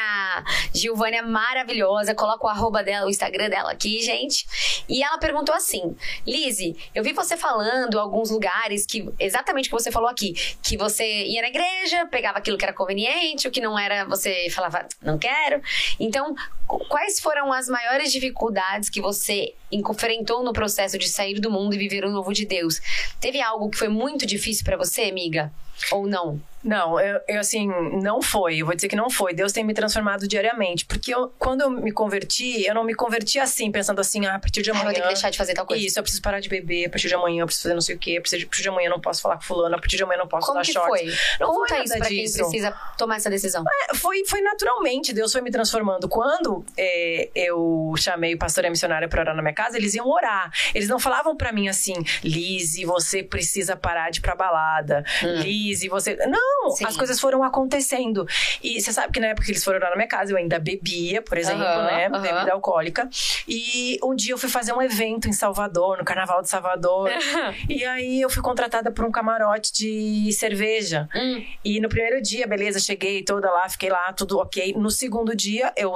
[0.74, 2.14] Gilvânia maravilhosa.
[2.14, 4.46] Coloca o arroba dela, o Instagram dela aqui, gente.
[4.88, 9.84] E ela perguntou assim: Lizzie, eu vi você falando alguns lugares que exatamente o que
[9.84, 13.62] você falou aqui, que você ia na igreja, pegava aquilo que era conveniente, o que
[13.62, 15.62] não era, você falava, não quero.
[16.00, 16.36] Então,
[16.68, 21.78] quais foram as maiores dificuldades que você enfrentou no processo de sair do mundo e
[21.78, 22.82] viver o novo de Deus?
[23.20, 25.52] Teve algo que foi muito difícil para você, amiga?
[25.92, 26.42] Ou não?
[26.64, 27.68] Não, eu, eu, assim,
[28.02, 28.58] não foi.
[28.58, 29.36] Eu vou dizer que não foi.
[29.36, 30.84] Deus tem me transformado diariamente.
[30.84, 34.40] Porque eu, quando eu me converti, eu não me converti assim, pensando assim, ah, a
[34.40, 34.86] partir de amanhã.
[34.88, 35.86] Ah, eu vou ter que deixar de fazer tal coisa.
[35.86, 37.96] Isso, eu preciso parar de beber, a partir de amanhã eu preciso fazer não sei
[37.96, 40.02] o quê, a partir de amanhã eu não posso falar com fulano, a partir de
[40.04, 40.88] amanhã eu não posso Como dar que short.
[40.88, 41.14] foi?
[41.40, 42.38] Não Conta foi isso pra disso.
[42.38, 43.64] quem precisa tomar essa decisão.
[43.92, 46.10] É, foi, foi naturalmente, Deus foi me transformando.
[46.10, 49.94] Quando é, eu chamei o pastor e a missionária para orar na minha casa, eles
[49.94, 50.52] iam orar.
[50.74, 55.04] Eles não falavam para mim assim, Lise, você precisa parar de ir pra balada.
[55.24, 55.42] Hum.
[55.42, 56.16] Lise, você.
[56.28, 56.86] Não, Sim.
[56.86, 58.28] as coisas foram acontecendo.
[58.64, 60.60] E você sabe que na época que eles foram orar na minha casa, eu ainda
[60.60, 62.08] bebia, por exemplo, Aham, né?
[62.08, 62.22] aham.
[62.22, 63.10] Bebida alcoólica.
[63.48, 67.10] E um dia eu fui fazer um evento em Salvador, no Carnaval de Salvador.
[67.70, 71.08] e aí eu fui contratada por um camarote de cerveja.
[71.16, 71.44] Hum.
[71.64, 74.74] E no primeiro dia, beleza, cheguei toda lá, fiquei lá, tudo ok.
[74.78, 75.94] No segundo dia, eu,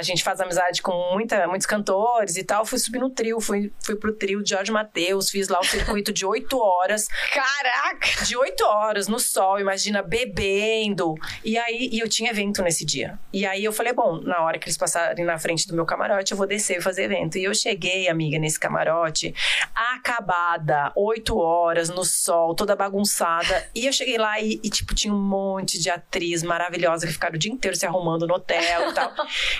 [0.00, 2.64] a gente faz amizade com muita, muitos cantores e tal.
[2.64, 6.12] Fui subir no trio, fui, fui pro trio de Jorge Matheus, fiz lá o circuito
[6.12, 7.06] de oito horas.
[7.32, 8.24] Caraca!
[8.24, 11.14] De oito horas no sol, imagina, bebendo.
[11.44, 13.18] E aí, e eu tinha evento nesse dia.
[13.32, 16.32] E aí eu falei, bom, na hora que eles passarem na frente do meu camarote,
[16.32, 17.36] eu vou descer e fazer evento.
[17.36, 19.34] E eu cheguei, amiga, nesse camarote,
[19.74, 23.68] acabada, oito horas no sol, toda bagunçada.
[23.74, 27.34] E eu cheguei lá e, e, tipo, tinha um monte de atriz maravilhosa que ficaram
[27.34, 29.12] o dia inteiro se arrumando no hotel e tal.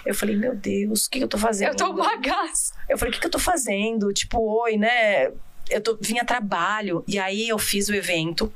[0.07, 1.69] Eu falei, meu Deus, o que, que eu tô fazendo?
[1.69, 2.73] Eu tô um bagaço.
[2.89, 4.13] Eu falei, o que, que eu tô fazendo?
[4.13, 5.31] Tipo, oi, né?
[5.69, 7.05] Eu tô, vim a trabalho.
[7.07, 8.53] E aí eu fiz o evento.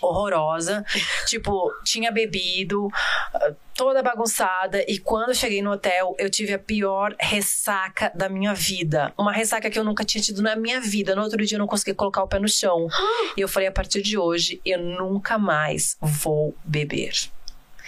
[0.00, 0.84] Horrorosa.
[1.26, 2.88] tipo, tinha bebido,
[3.34, 4.84] ah, toda bagunçada.
[4.86, 9.12] E quando eu cheguei no hotel, eu tive a pior ressaca da minha vida.
[9.18, 11.14] Uma ressaca que eu nunca tinha tido na minha vida.
[11.14, 12.86] No outro dia eu não consegui colocar o pé no chão.
[13.36, 17.12] e eu falei, a partir de hoje, eu nunca mais vou beber.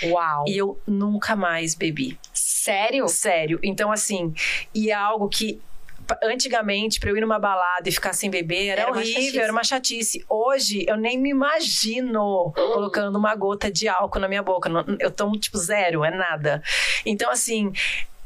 [0.03, 0.45] Uau!
[0.47, 2.19] E eu nunca mais bebi.
[2.63, 3.09] Sério?
[3.09, 3.59] Sério.
[3.63, 4.35] Então, assim,
[4.75, 5.61] e é algo que
[6.23, 9.63] antigamente, pra eu ir numa balada e ficar sem beber, era, Era horrível, era uma
[9.63, 10.25] chatice.
[10.29, 14.69] Hoje, eu nem me imagino colocando uma gota de álcool na minha boca.
[14.99, 16.63] Eu tomo, tipo, zero, é nada.
[17.07, 17.73] Então, assim.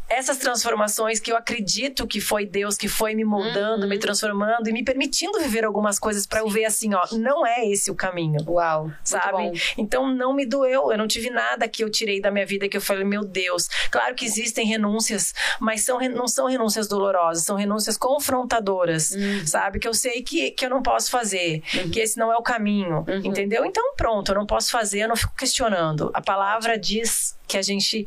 [0.08, 3.88] Essas transformações que eu acredito que foi Deus que foi me moldando, Uhum.
[3.88, 7.66] me transformando e me permitindo viver algumas coisas pra eu ver assim, ó, não é
[7.66, 8.90] esse o caminho Uau!
[9.02, 9.52] Sabe?
[9.78, 12.76] Então não me doeu, eu não tive nada que eu tirei da minha vida que
[12.76, 13.66] eu falei, meu Deus.
[13.90, 19.46] Claro que existem renúncias, mas são, não são renúncias dolorosas, são renúncias confrontadoras, Uhum.
[19.46, 19.78] sabe?
[19.78, 21.60] Que eu sei que, que eu não posso fazer,
[21.92, 23.20] que esse não é o caminho, Uhum.
[23.24, 23.64] entendeu?
[23.64, 26.10] Então pronto, eu não posso fazer, eu não fico questionando.
[26.12, 28.06] A palavra diz que a gente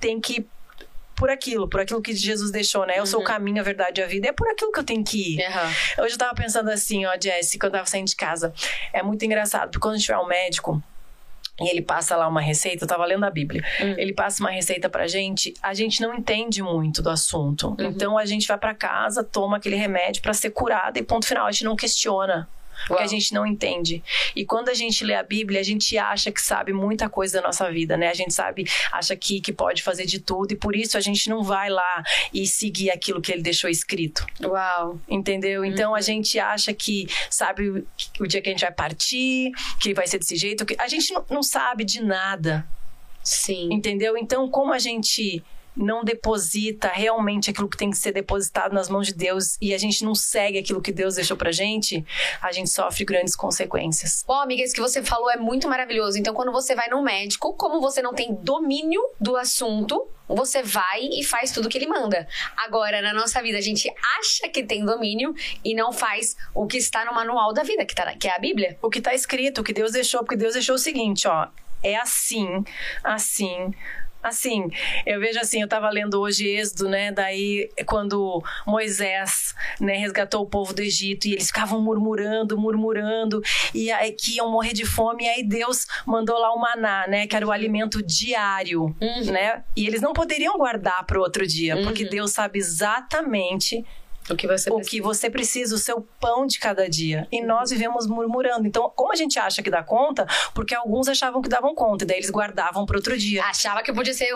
[0.00, 0.46] tem que
[1.16, 2.94] por aquilo, por aquilo que Jesus deixou, né?
[2.98, 3.28] Eu sou o Uhum.
[3.28, 4.28] caminho, a verdade e a vida.
[4.28, 5.44] É por aquilo que eu tenho que ir.
[5.46, 5.70] Aham.
[6.04, 8.52] Hoje eu tava pensando assim, ó, Jess, quando eu tava saindo de casa.
[8.92, 10.82] É muito engraçado, porque quando a gente vai ao médico
[11.60, 13.94] e ele passa lá uma receita, eu tava lendo a Bíblia, Hum.
[13.98, 17.68] ele passa uma receita pra gente, a gente não entende muito do assunto.
[17.78, 17.86] Uhum.
[17.88, 21.46] Então a gente vai pra casa, toma aquele remédio pra ser curada e ponto final,
[21.46, 22.48] a gente não questiona.
[22.86, 23.04] Porque Uau.
[23.04, 24.02] a gente não entende.
[24.34, 27.46] E quando a gente lê a Bíblia, a gente acha que sabe muita coisa da
[27.46, 28.08] nossa vida, né?
[28.08, 31.28] A gente sabe, acha que, que pode fazer de tudo, e por isso a gente
[31.30, 34.26] não vai lá e seguir aquilo que ele deixou escrito.
[34.42, 34.98] Uau!
[35.08, 35.64] Entendeu?
[35.64, 36.02] Então a Uhum.
[36.02, 37.86] gente acha que sabe o,
[38.20, 40.66] o dia que a gente vai partir, que vai ser desse jeito.
[40.66, 40.74] Que...
[40.78, 42.66] A gente não, não sabe de nada,
[43.22, 43.68] Sim.
[43.72, 44.16] entendeu?
[44.16, 45.42] Então, como a gente
[45.76, 49.78] não deposita realmente aquilo que tem que ser depositado nas mãos de Deus e a
[49.78, 52.04] gente não segue aquilo que Deus deixou pra gente,
[52.40, 54.24] a gente sofre grandes consequências.
[54.26, 56.18] Bom, amiga, isso que você falou é muito maravilhoso.
[56.18, 61.00] Então, quando você vai no médico, como você não tem domínio do assunto, você vai
[61.00, 62.26] e faz tudo que ele manda.
[62.56, 66.78] Agora, na nossa vida, a gente acha que tem domínio e não faz o que
[66.78, 68.78] está no manual da vida, que, tá, que é a Bíblia.
[68.80, 71.48] O que tá escrito, o que Deus deixou, porque Deus deixou o seguinte, ó,
[71.82, 72.64] é assim,
[73.02, 73.74] assim,
[74.22, 74.68] Assim,
[75.04, 77.10] eu vejo assim, eu tava lendo hoje Êxodo, né?
[77.10, 83.42] Daí, quando Moisés, né, resgatou o povo do Egito e eles ficavam murmurando, murmurando,
[83.74, 87.26] e aí que iam morrer de fome, e aí Deus mandou lá o maná, né?
[87.26, 89.24] Que era o alimento diário, Uhum.
[89.32, 89.64] né?
[89.76, 92.10] E eles não poderiam guardar para outro dia, porque Uhum.
[92.10, 93.84] Deus sabe exatamente
[94.30, 94.90] O que você o precisa.
[94.90, 97.26] que você precisa, o seu pão de cada dia.
[97.30, 98.66] E nós vivemos murmurando.
[98.66, 100.26] Então, como a gente acha que dá conta?
[100.54, 103.44] Porque alguns achavam que davam conta, e daí eles guardavam para outro dia.
[103.44, 104.28] Achava que podia ser,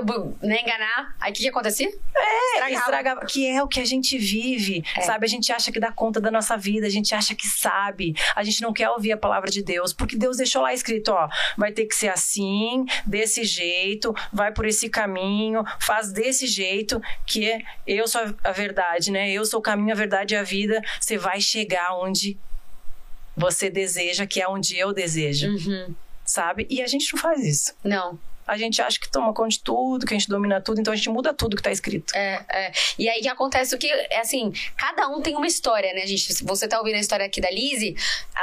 [0.43, 1.15] né, enganar.
[1.21, 1.89] Aí o que, que acontecia?
[2.17, 3.25] É, estragava.
[3.27, 5.03] Que é o que a gente vive, É.
[5.03, 5.25] sabe?
[5.25, 8.15] A gente acha que dá conta da nossa vida, a gente acha que sabe.
[8.35, 11.29] A gente não quer ouvir a palavra de Deus, porque Deus deixou lá escrito, ó,
[11.57, 17.59] vai ter que ser assim, desse jeito, vai por esse caminho, faz desse jeito, que
[17.87, 19.31] eu sou a verdade, né?
[19.31, 20.83] Eu sou o caminho, a verdade e a vida.
[21.01, 22.37] Você vai chegar onde
[23.37, 25.95] você deseja, que é onde eu desejo, Uhum.
[26.25, 26.67] sabe?
[26.71, 27.75] E a gente não faz isso.
[27.85, 28.19] Não.
[28.47, 30.97] A gente acha que toma conta de tudo, que a gente domina tudo, então a
[30.97, 32.15] gente muda tudo que tá escrito.
[32.15, 32.73] É, é.
[32.97, 36.33] E aí que acontece o que, é assim, cada um tem uma história, né, gente?
[36.33, 37.97] Se você tá ouvindo a história aqui da Lizzie,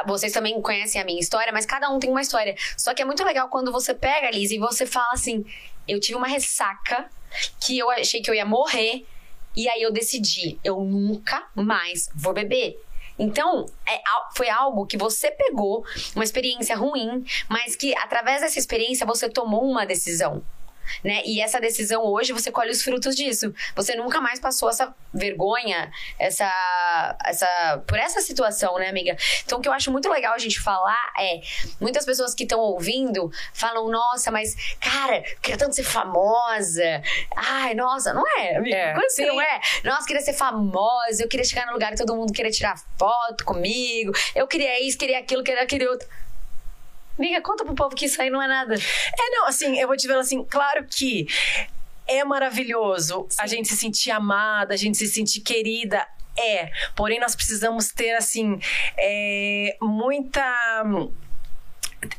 [0.05, 2.53] vocês também conhecem a minha história, mas cada um tem uma história.
[2.77, 5.45] Só que é muito legal quando você pega a Lizzie e você fala assim:
[5.87, 7.09] eu tive uma ressaca
[7.65, 9.05] que eu achei que eu ia morrer,
[9.55, 12.79] e aí eu decidi, eu nunca mais vou beber.
[13.17, 14.01] Então, é
[14.35, 15.85] foi algo que você pegou,
[16.15, 20.43] uma experiência ruim, mas que através dessa experiência você tomou uma decisão.
[21.03, 21.21] Né?
[21.25, 23.53] E essa decisão hoje você colhe os frutos disso.
[23.75, 29.15] Você nunca mais passou essa vergonha, essa, essa por essa situação, né, amiga?
[29.45, 31.41] Então o que eu acho muito legal a gente falar é
[31.79, 37.01] muitas pessoas que estão ouvindo falam: "Nossa, mas cara, queria tanto ser famosa".
[37.35, 38.57] Ai, nossa, não é?
[38.57, 38.75] Amiga?
[38.75, 39.61] É, Quando você não é?
[39.83, 43.43] Nossa, queria ser famosa, eu queria chegar no lugar e todo mundo queria tirar foto
[43.45, 44.11] comigo.
[44.35, 46.07] Eu queria isso, queria aquilo, queria aquele outro.
[47.17, 48.75] Amiga, conta pro povo que isso aí não é nada.
[48.75, 51.27] É, não, assim, eu vou te falar assim, claro que
[52.07, 56.05] é maravilhoso a gente se sentir amada, a gente se sentir querida.
[56.37, 58.59] É, porém nós precisamos ter, assim,
[58.97, 60.83] é, muita.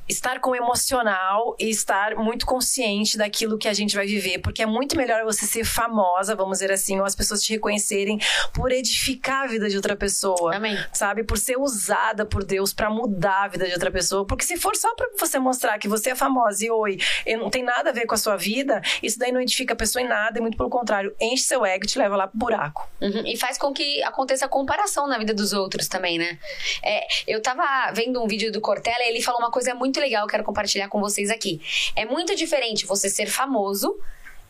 [0.09, 4.63] Estar com o emocional e estar muito consciente daquilo que a gente vai viver, porque
[4.63, 8.19] é muito melhor você ser famosa, vamos dizer assim, ou as pessoas te reconhecerem
[8.53, 10.77] por edificar a vida de outra pessoa Amém.
[10.93, 11.25] sabe?
[11.25, 14.27] Por ser usada por Deus pra mudar a vida de outra pessoa.
[14.27, 17.51] Porque se for só pra você mostrar que você é famosa e oi, e não
[17.51, 20.09] tem nada a ver com a sua vida, isso daí não edifica a pessoa em
[20.09, 22.89] nada, e muito pelo contrário, enche seu ego e te leva lá pro buraco.
[23.01, 26.39] Uhum, E faz com que aconteça a comparação na vida dos outros também, né?
[26.83, 30.23] É, eu tava vendo um vídeo do Cortella e ele falou uma coisa muito legal,
[30.23, 31.61] eu quero compartilhar com vocês aqui.
[31.95, 33.99] É muito diferente você ser famoso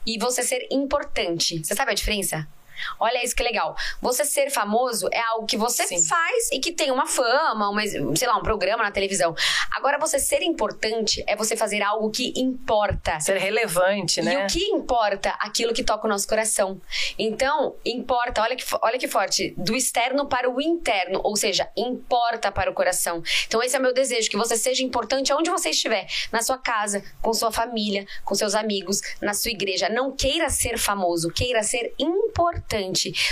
[0.07, 1.65] e você ser importante.
[1.65, 2.47] Você sabe a diferença?
[2.99, 3.77] Olha isso que legal.
[4.01, 6.03] Você ser famoso é algo que você Sim.
[6.07, 7.83] faz e que tem uma fama, uma,
[8.17, 9.35] sei lá, um programa na televisão.
[9.75, 13.19] Agora, você ser importante é você fazer algo que importa.
[13.21, 14.45] Ser relevante, E né?
[14.45, 15.31] o que importa?
[15.41, 16.81] Aquilo que toca o nosso coração.
[17.19, 22.51] Então, importa, olha que, olha que forte, do externo para o interno, ou seja, importa
[22.51, 23.23] para o coração.
[23.47, 26.59] Então, esse é o meu desejo, que você seja importante aonde você estiver, na sua
[26.59, 29.89] casa, com sua família, com seus amigos, na sua igreja.
[29.89, 32.64] Não queira ser famoso, queira ser importante,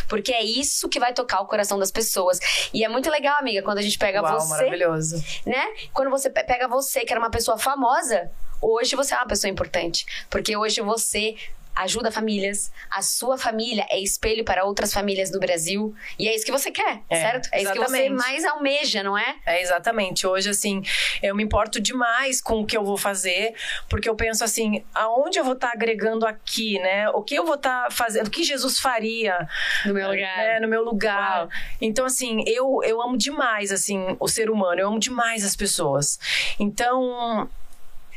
[0.09, 2.39] porque é isso que vai tocar o coração das pessoas.
[2.73, 5.17] E é muito legal, amiga, quando a gente pega Uau, você maravilhoso.
[5.47, 5.65] né?
[5.93, 9.51] Quando você pe- pega você, que era uma pessoa famosa, hoje você é uma pessoa
[9.51, 10.07] importante.
[10.31, 11.37] Porque hoje você
[11.75, 15.95] ajuda famílias, a sua família é espelho para outras famílias do Brasil.
[16.19, 17.49] E é isso que você quer, É, certo?
[17.53, 18.11] É isso que você exatamente.
[18.11, 19.37] mais almeja, não é?
[19.47, 20.27] É, exatamente.
[20.27, 20.83] Hoje, assim,
[21.23, 23.55] eu me importo demais com o que eu vou fazer,
[23.89, 27.09] porque eu penso assim, aonde eu vou estar agregando aqui, né?
[27.11, 29.49] O que eu vou estar fazendo, o que Jesus faria
[29.87, 30.37] No meu lugar.
[30.37, 31.41] né, no meu lugar.
[31.41, 31.49] Uau.
[31.81, 34.81] Então, assim, eu, eu amo demais, assim, o ser humano.
[34.81, 36.19] Eu amo demais as pessoas.
[36.59, 37.49] Então,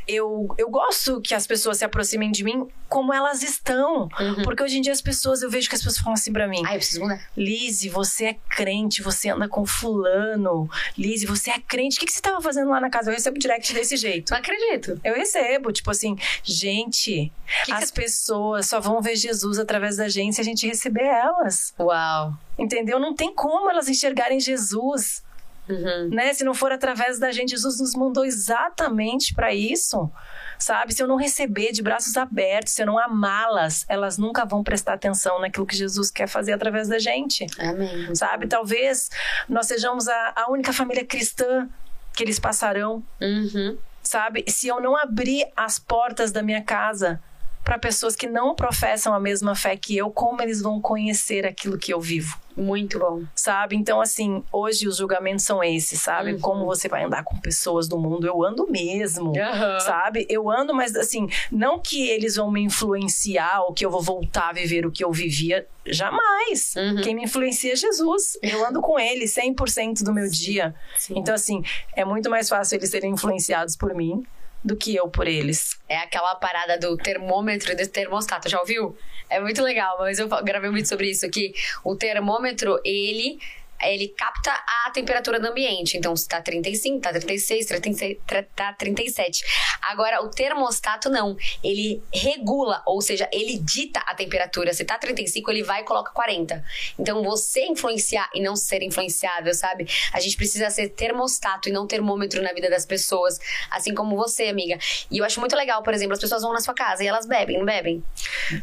[0.07, 4.09] eu, eu gosto que as pessoas se aproximem de mim como elas estão.
[4.19, 4.43] Uhum.
[4.43, 6.61] Porque hoje em dia as pessoas, eu vejo que as pessoas falam assim pra mim.
[6.65, 7.21] Ai, eu preciso mudar.
[7.35, 10.69] Lizzie, você é crente, você anda com fulano.
[10.97, 11.97] Lizzie, você é crente.
[11.97, 13.09] O que, que você tava fazendo lá na casa?
[13.09, 14.31] Eu recebo direct desse jeito.
[14.31, 14.99] Não acredito.
[15.03, 17.31] Eu recebo, tipo assim, gente,
[17.65, 21.03] Que que as pessoas só vão ver Jesus através da gente se a gente receber
[21.03, 21.73] elas.
[21.79, 22.33] Uau.
[22.57, 22.99] Entendeu?
[22.99, 25.23] Não tem como elas enxergarem Jesus,
[25.67, 26.09] Uhum.
[26.11, 26.33] né?
[26.33, 30.09] Se não for através da gente, Jesus nos mandou exatamente para isso.
[30.57, 30.93] Sabe?
[30.93, 34.93] Se eu não receber de braços abertos, se eu não amá-las, elas nunca vão prestar
[34.93, 37.45] atenção naquilo que Jesus quer fazer através da gente.
[37.59, 38.13] Amém.
[38.15, 38.47] Sabe?
[38.47, 39.09] Talvez
[39.49, 41.67] nós sejamos a, a única família cristã
[42.15, 43.77] que eles passarão, Uhum.
[44.01, 44.45] sabe?
[44.47, 47.21] Se eu não abrir as portas da minha casa
[47.65, 51.79] para pessoas que não professam a mesma fé que eu, como eles vão conhecer aquilo
[51.79, 52.37] que eu vivo?
[52.55, 53.23] Muito bom.
[53.35, 53.75] sabe?
[53.75, 56.33] Então, assim, hoje os julgamentos são esses, sabe?
[56.33, 56.39] Uhum.
[56.39, 58.25] Como você vai andar com pessoas do mundo.
[58.25, 59.79] Eu ando mesmo, Aham.
[59.79, 60.25] sabe?
[60.29, 64.49] Eu ando, mas assim, não que eles vão me influenciar ou que eu vou voltar
[64.49, 65.67] a viver o que eu vivia.
[65.85, 66.75] Jamais.
[66.77, 67.01] Uhum.
[67.01, 68.37] Quem me influencia é Jesus.
[68.41, 70.73] Eu ando com ele 100% do meu dia.
[70.97, 71.15] Sim.
[71.17, 71.61] Então, assim,
[71.95, 74.23] é muito mais fácil eles serem influenciados por mim
[74.65, 75.79] do que eu por eles.
[75.87, 78.97] É aquela parada do termômetro e do termostato, já ouviu?
[79.29, 83.39] É muito legal, mas eu gravei um vídeo sobre isso, que o termômetro, ele
[83.81, 84.51] ele capta
[84.85, 85.97] a temperatura do ambiente.
[85.97, 88.17] Então, se tá 35, tá 36, 36,
[88.55, 89.43] tá 37.
[89.81, 91.35] Agora, o termostato não.
[91.63, 94.73] Ele regula, ou seja, ele dita a temperatura.
[94.73, 96.63] Se tá 35, ele vai e coloca 40.
[96.97, 99.87] Então, você influenciar e não ser influenciável, sabe?
[100.13, 103.39] A gente precisa ser termostato e não termômetro na vida das pessoas.
[103.69, 104.77] Assim como você, amiga.
[105.11, 107.25] E eu acho muito legal, por exemplo, as pessoas vão na sua casa e elas
[107.25, 108.03] bebem, não bebem?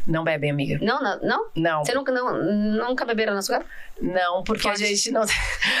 [0.07, 0.79] Não bebem, amiga.
[0.81, 1.19] Não, não?
[1.21, 1.49] Não.
[1.55, 1.85] não.
[1.85, 3.69] Você nunca, não, nunca beberam na sua casa?
[4.01, 4.83] Não, porque Pode.
[4.83, 5.23] a gente não.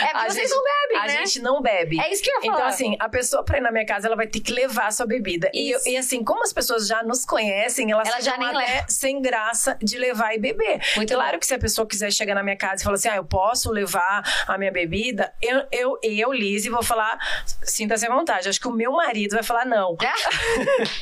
[0.03, 1.13] É porque a vocês gente, não bebem, a né?
[1.13, 1.99] A gente não bebe.
[1.99, 2.53] É isso que eu falar.
[2.53, 4.91] Então, assim, a pessoa pra ir na minha casa, ela vai ter que levar a
[4.91, 5.49] sua bebida.
[5.53, 8.85] E, e, assim, como as pessoas já nos conhecem, elas ela já nem leva.
[8.89, 10.81] sem graça de levar e beber.
[10.95, 11.39] Muito claro bom.
[11.39, 13.71] que se a pessoa quiser chegar na minha casa e falar assim, ah, eu posso
[13.71, 17.17] levar a minha bebida, eu, eu, eu Liz, vou falar,
[17.63, 18.49] sinta-se à vontade.
[18.49, 19.95] Acho que o meu marido vai falar não.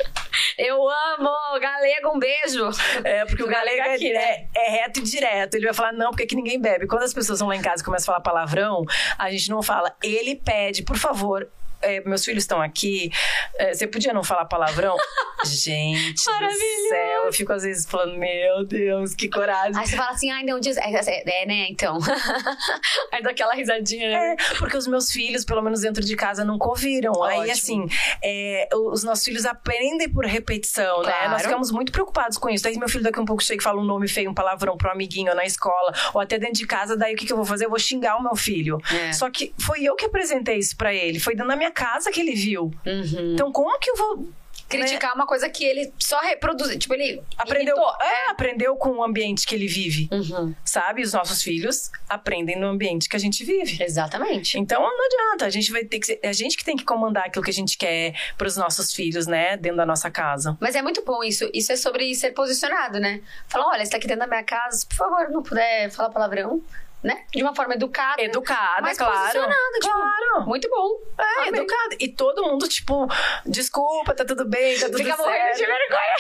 [0.58, 1.60] eu amo!
[1.60, 2.70] Galego, um beijo!
[3.04, 4.20] É, porque o, o galego, é, aqui, né?
[4.20, 5.56] é, é reto e direto.
[5.56, 6.88] Ele vai falar não, porque aqui ninguém bebe.
[6.88, 8.84] Quando as pessoas vão lá em casa e começam a falar palavrão,
[9.18, 9.94] a gente não fala.
[10.04, 11.48] Ele pede, por favor,
[11.82, 13.12] é, meus filhos estão aqui,
[13.58, 14.96] é, você podia não falar palavrão?
[15.46, 19.76] Gente do céu, eu fico às vezes falando, meu Deus, que coragem.
[19.76, 20.78] Aí você fala assim, ai, não diz.
[20.78, 21.98] É, é, é, né, então.
[23.12, 24.34] Aí dá aquela risadinha, né?
[24.34, 27.12] É, porque os meus filhos, pelo menos dentro de casa, nunca ouviram.
[27.14, 27.42] Ótimo.
[27.42, 27.86] Aí, assim,
[28.24, 31.24] é, os nossos filhos aprendem por repetição, claro.
[31.24, 31.28] né?
[31.30, 32.68] Nós ficamos muito preocupados com isso.
[32.68, 34.92] Aí meu filho daqui um pouco chega e fala um nome feio, um palavrão pro
[34.92, 37.66] amiguinho na escola, ou até dentro de casa, daí o que, que eu vou fazer?
[37.66, 38.78] Eu vou xingar o meu filho.
[38.92, 39.14] É.
[39.14, 42.20] Só que foi eu que apresentei isso para ele, foi dentro da minha casa que
[42.20, 42.72] ele viu.
[42.86, 43.34] Uhum.
[43.34, 44.32] Então, como que eu vou
[44.72, 46.76] criticar uma coisa que ele só reproduz.
[46.78, 50.08] Tipo, ele aprendeu, é, aprendeu com o ambiente que ele vive.
[50.12, 50.56] Uhum.
[50.64, 51.02] Sabe?
[51.02, 53.84] Os nossos filhos aprendem no ambiente que a gente vive.
[53.84, 54.58] Exatamente.
[54.58, 55.46] Então não adianta.
[55.46, 57.52] A gente vai ter que ser, é a gente que tem que comandar aquilo que
[57.52, 59.58] a gente quer para os nossos filhos, né?
[59.58, 60.58] Dentro da nossa casa.
[60.60, 61.50] Mas é muito bom isso.
[61.54, 63.22] Isso é sobre ser posicionado, né?
[63.48, 66.62] Falar, olha, você tá aqui dentro da minha casa, por favor, não puder falar palavrão
[67.04, 67.26] né?
[67.32, 68.22] De uma forma educada.
[68.22, 69.40] Educada, mas claro.
[69.74, 70.48] Tipo, claro.
[70.48, 71.00] Muito bom.
[71.18, 71.62] É, Amei.
[71.62, 71.96] educada.
[72.00, 73.08] E todo mundo, tipo,
[73.46, 75.24] desculpa, tá tudo bem, tá tudo fica certo.
[75.24, 76.16] Fica morrendo de vergonha.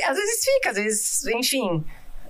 [0.00, 1.84] É, às vezes fica, às vezes, enfim.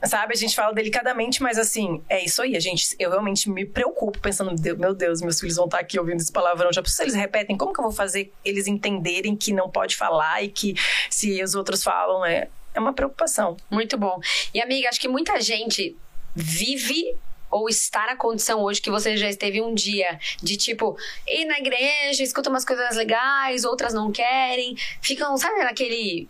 [0.04, 2.54] Sabe, a gente fala delicadamente, mas assim, é isso aí.
[2.54, 6.20] A gente, eu realmente me preocupo pensando, meu Deus, meus filhos vão estar aqui ouvindo
[6.20, 6.70] esse palavrão.
[6.70, 10.42] Já se eles repetem, como que eu vou fazer eles entenderem que não pode falar
[10.42, 10.74] e que
[11.08, 13.56] se os outros falam, é, é uma preocupação.
[13.70, 14.20] Muito bom.
[14.52, 15.96] E amiga, acho que muita gente
[16.34, 17.16] vive
[17.50, 21.58] ou está na condição hoje que você já esteve um dia de tipo ir na
[21.58, 26.28] igreja, escuta umas coisas legais, outras não querem, ficam, sabe, naquele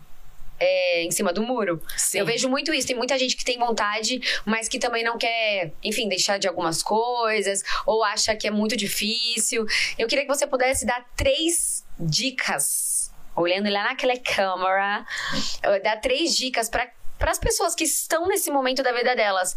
[0.58, 1.82] é, em cima do muro.
[1.96, 2.18] Sim.
[2.18, 2.86] Eu vejo muito isso.
[2.86, 6.82] Tem muita gente que tem vontade, mas que também não quer, enfim, deixar de algumas
[6.82, 9.66] coisas, ou acha que é muito difícil.
[9.98, 15.04] Eu queria que você pudesse dar três dicas, olhando lá naquela câmera,
[15.82, 19.56] dar três dicas para para as pessoas que estão nesse momento da vida delas,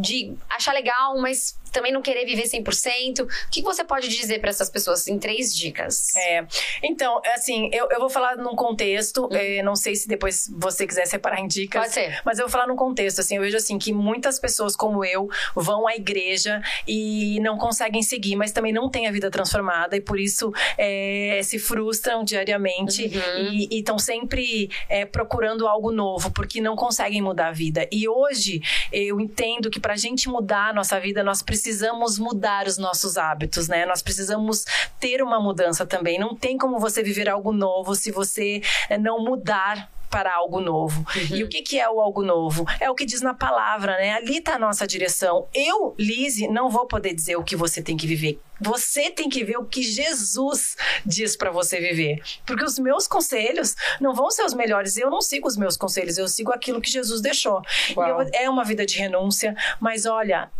[0.00, 3.22] de achar legal, mas também não querer viver 100%.
[3.22, 6.14] O que você pode dizer para essas pessoas em três dicas?
[6.16, 6.46] É,
[6.82, 11.06] então, assim, eu, eu vou falar num contexto, é, não sei se depois você quiser
[11.06, 11.82] separar em dicas.
[11.82, 12.20] Pode ser.
[12.24, 15.28] Mas eu vou falar num contexto, assim, eu vejo assim que muitas pessoas como eu
[15.54, 20.00] vão à igreja e não conseguem seguir, mas também não têm a vida transformada e
[20.00, 23.52] por isso é, se frustram diariamente uhum.
[23.52, 27.88] e estão sempre é, procurando algo novo, porque não conseguem mudar a vida.
[27.90, 28.60] E hoje
[28.92, 33.16] eu entendo que pra gente mudar a nossa vida, nós precisamos precisamos mudar os nossos
[33.16, 33.86] hábitos, né?
[33.86, 34.64] Nós precisamos
[34.98, 36.18] ter uma mudança também.
[36.18, 41.06] Não tem como você viver algo novo se você eh, não mudar para algo novo.
[41.14, 41.36] Uhum.
[41.36, 42.66] E o que, que é o algo novo?
[42.80, 44.12] É o que diz na palavra, né?
[44.14, 45.46] Ali está a nossa direção.
[45.54, 48.40] Eu, Lise, não vou poder dizer o que você tem que viver.
[48.60, 52.20] Você tem que ver o que Jesus diz para você viver.
[52.44, 54.96] Porque os meus conselhos não vão ser os melhores.
[54.96, 57.62] Eu não sigo os meus conselhos, eu sigo aquilo que Jesus deixou.
[57.96, 60.50] Eu, é uma vida de renúncia, mas olha,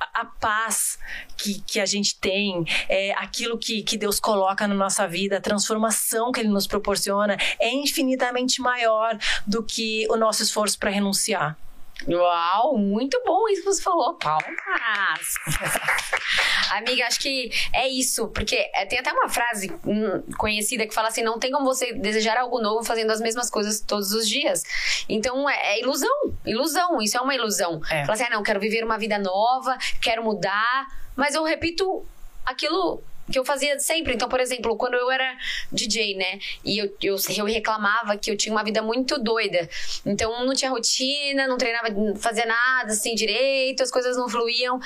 [0.00, 0.98] a paz
[1.36, 5.40] que, que a gente tem, é, aquilo que, que Deus coloca na nossa vida, a
[5.40, 11.56] transformação que Ele nos proporciona, é infinitamente maior do que o nosso esforço para renunciar.
[12.06, 14.14] Uau, muito bom isso que você falou.
[14.14, 15.34] Palmas!
[16.70, 21.08] Amiga, acho que é isso, porque é, tem até uma frase hum, conhecida que fala
[21.08, 24.62] assim: não tem como você desejar algo novo fazendo as mesmas coisas todos os dias.
[25.08, 27.80] Então é, é ilusão, ilusão, isso é uma ilusão.
[27.90, 28.02] É.
[28.02, 32.06] Fala assim: ah, não, quero viver uma vida nova, quero mudar, mas eu repito
[32.46, 34.14] aquilo que eu fazia sempre.
[34.14, 35.36] Então, por exemplo, quando eu era
[35.72, 36.38] DJ, né?
[36.64, 39.68] E eu, eu, eu reclamava que eu tinha uma vida muito doida.
[40.04, 44.78] Então, não tinha rotina, não treinava, não fazia nada assim direito, as coisas não fluíam.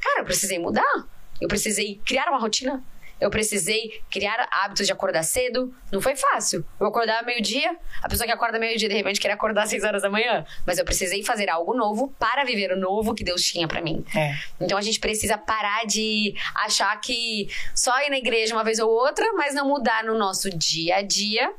[0.00, 1.06] Cara, eu precisei mudar.
[1.40, 2.82] Eu precisei criar uma rotina.
[3.24, 5.74] Eu precisei criar hábitos de acordar cedo.
[5.90, 6.62] Não foi fácil.
[6.78, 10.02] Eu acordava meio-dia, a pessoa que acorda meio-dia de repente quer acordar às 6 horas
[10.02, 10.44] da manhã.
[10.66, 14.04] Mas eu precisei fazer algo novo para viver o novo que Deus tinha para mim.
[14.14, 14.34] É.
[14.60, 18.90] Então a gente precisa parar de achar que só ir na igreja uma vez ou
[18.90, 21.50] outra, mas não mudar no nosso dia a dia.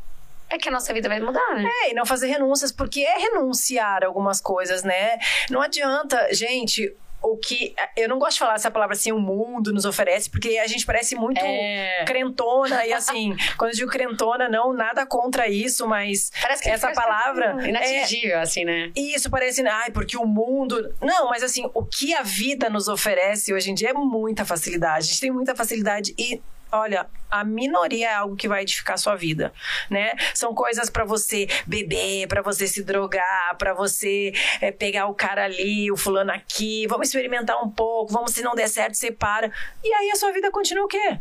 [0.47, 1.68] É que a nossa vida vai mudar, né?
[1.84, 5.18] É, e não fazer renúncias, porque é renunciar a algumas coisas, né?
[5.49, 6.95] Não adianta, gente,
[7.26, 7.73] o que.
[7.97, 10.86] Eu não gosto de falar essa palavra assim, o mundo nos oferece, porque a gente
[10.86, 12.03] parece muito É.
[12.05, 12.86] crentona.
[12.86, 17.01] E assim, quando eu digo crentona, não, nada contra isso, mas Parece que essa parece
[17.01, 17.55] palavra.
[17.65, 18.91] é, inatingível, assim, né?
[18.95, 20.93] isso parece, ai, porque o mundo.
[21.01, 25.05] Não, mas assim, o que a vida nos oferece hoje em dia é muita facilidade.
[25.05, 26.41] A gente tem muita facilidade e.
[26.76, 29.53] Olha, a minoria é algo que vai edificar a sua vida,
[29.89, 30.13] né?
[30.34, 35.45] São coisas pra você beber, pra você se drogar, pra você é, pegar o cara
[35.45, 39.51] ali, o fulano aqui, vamos experimentar um pouco, vamos se não der certo, separa.
[39.84, 41.17] E aí a sua vida continua o quê?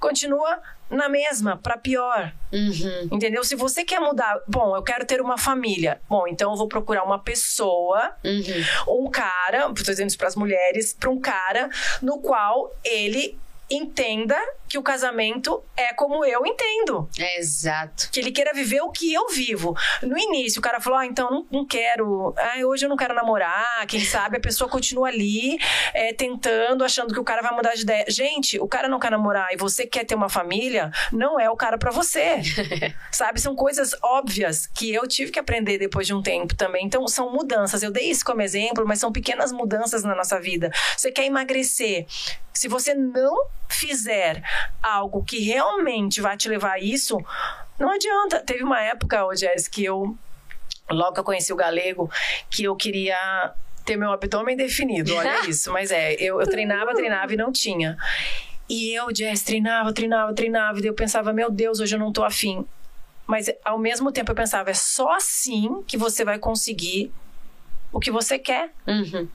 [0.00, 2.32] Continua na mesma, pra pior.
[2.52, 3.08] Uhum.
[3.10, 3.42] Entendeu?
[3.42, 6.00] Se você quer mudar, bom, eu quero ter uma família.
[6.08, 9.04] Bom, então eu vou procurar uma pessoa, Uhum.
[9.06, 11.70] um cara, estou dizendo isso para as mulheres, para um cara
[12.02, 13.38] no qual ele
[13.68, 14.38] entenda
[14.68, 17.08] que o casamento é como eu entendo.
[17.18, 18.10] É, exato.
[18.10, 19.76] Que ele queira viver o que eu vivo.
[20.02, 22.34] No início, o cara falou: ah, então não, não quero.
[22.36, 23.86] Ah, hoje eu não quero namorar.
[23.86, 25.58] Quem sabe a pessoa continua ali
[25.94, 28.04] é, tentando, achando que o cara vai mudar de ideia.
[28.08, 31.56] Gente, o cara não quer namorar e você quer ter uma família, não é o
[31.56, 32.40] cara pra você.
[33.10, 33.40] sabe?
[33.40, 36.84] São coisas óbvias que eu tive que aprender depois de um tempo também.
[36.84, 37.82] Então, são mudanças.
[37.82, 40.70] Eu dei isso como exemplo, mas são pequenas mudanças na nossa vida.
[40.96, 42.06] Você quer emagrecer.
[42.52, 44.42] Se você não fizer
[44.82, 47.18] algo que realmente vai te levar a isso,
[47.78, 48.40] não adianta.
[48.40, 50.16] Teve uma época, ô Jess, que eu,
[50.90, 52.10] logo que eu conheci o galego,
[52.50, 53.52] que eu queria
[53.84, 55.14] ter meu abdômen definido.
[55.14, 55.72] Olha isso.
[55.72, 57.96] Mas é, eu, eu treinava, treinava e não tinha.
[58.68, 60.78] E eu, Jess, treinava, treinava, treinava.
[60.78, 62.66] E daí eu pensava, meu Deus, hoje eu não tô afim.
[63.26, 67.12] Mas ao mesmo tempo eu pensava, é só assim que você vai conseguir
[67.92, 68.72] o que você quer.
[68.86, 69.28] Uhum.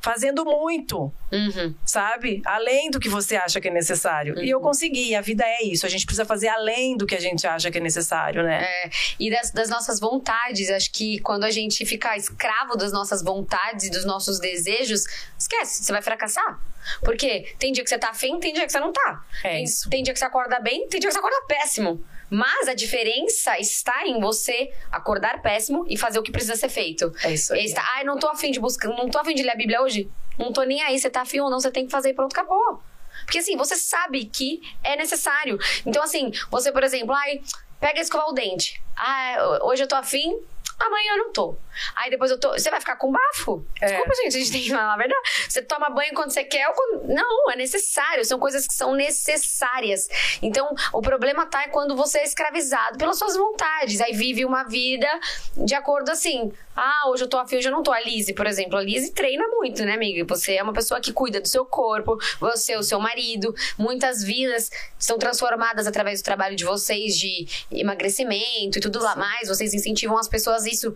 [0.00, 1.74] Fazendo muito Uhum.
[1.84, 2.40] sabe?
[2.46, 4.38] Além do que você acha que é necessário.
[4.38, 5.84] E eu consegui, a vida é isso.
[5.84, 8.64] A gente precisa fazer além do que a gente acha que é necessário, né?
[8.64, 13.22] É, e das, das nossas vontades, acho que quando a gente fica escravo das nossas
[13.22, 15.04] vontades e dos nossos desejos,
[15.38, 16.58] esquece, você vai fracassar.
[17.02, 19.24] Porque tem dia que você tá afim, tem dia que você não tá.
[19.44, 19.90] É tem, isso.
[19.90, 22.02] tem dia que você acorda bem, tem dia que você acorda péssimo.
[22.30, 27.12] Mas a diferença está em você acordar péssimo e fazer o que precisa ser feito.
[27.22, 27.64] É isso aí.
[27.64, 30.10] Está, ai, não tô afim de buscar, não tô afim de ler a Bíblia hoje.
[30.38, 32.32] Não tô nem aí, você tá afim ou não, você tem que fazer e pronto,
[32.32, 32.82] acabou.
[33.24, 35.58] Porque assim, você sabe que é necessário.
[35.84, 37.40] Então, assim, você, por exemplo, ai,
[37.80, 38.80] pega escovar o dente.
[38.96, 40.38] Ah, hoje eu tô afim,
[40.78, 41.56] amanhã eu não tô.
[41.94, 42.52] Aí depois eu tô.
[42.52, 43.64] Você vai ficar com bafo?
[43.80, 43.86] É.
[43.86, 45.20] Desculpa, gente, a gente tem que falar a verdade.
[45.48, 47.08] Você toma banho quando você quer ou quando.
[47.08, 48.24] Não, é necessário.
[48.24, 50.08] São coisas que são necessárias.
[50.42, 54.00] Então, o problema tá é quando você é escravizado pelas suas vontades.
[54.00, 55.08] Aí vive uma vida
[55.56, 56.52] de acordo assim.
[56.80, 57.90] Ah, hoje eu tô afim, hoje eu não tô.
[57.90, 60.24] A Lizzie, por exemplo, a Lizzie treina muito, né, amiga?
[60.28, 63.52] Você é uma pessoa que cuida do seu corpo, você, o seu marido.
[63.76, 69.48] Muitas vidas são transformadas através do trabalho de vocês de emagrecimento e tudo lá mais.
[69.48, 70.94] Vocês incentivam as pessoas a isso.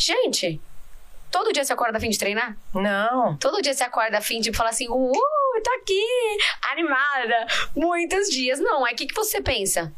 [0.00, 0.58] Gente,
[1.30, 2.56] todo dia você acorda a fim de treinar?
[2.72, 3.36] Não.
[3.36, 5.12] Todo dia você acorda a fim de falar assim, uh,
[5.62, 6.02] tô aqui,
[6.72, 7.46] animada.
[7.76, 8.58] Muitos dias.
[8.58, 9.92] Não, é o que, que você pensa?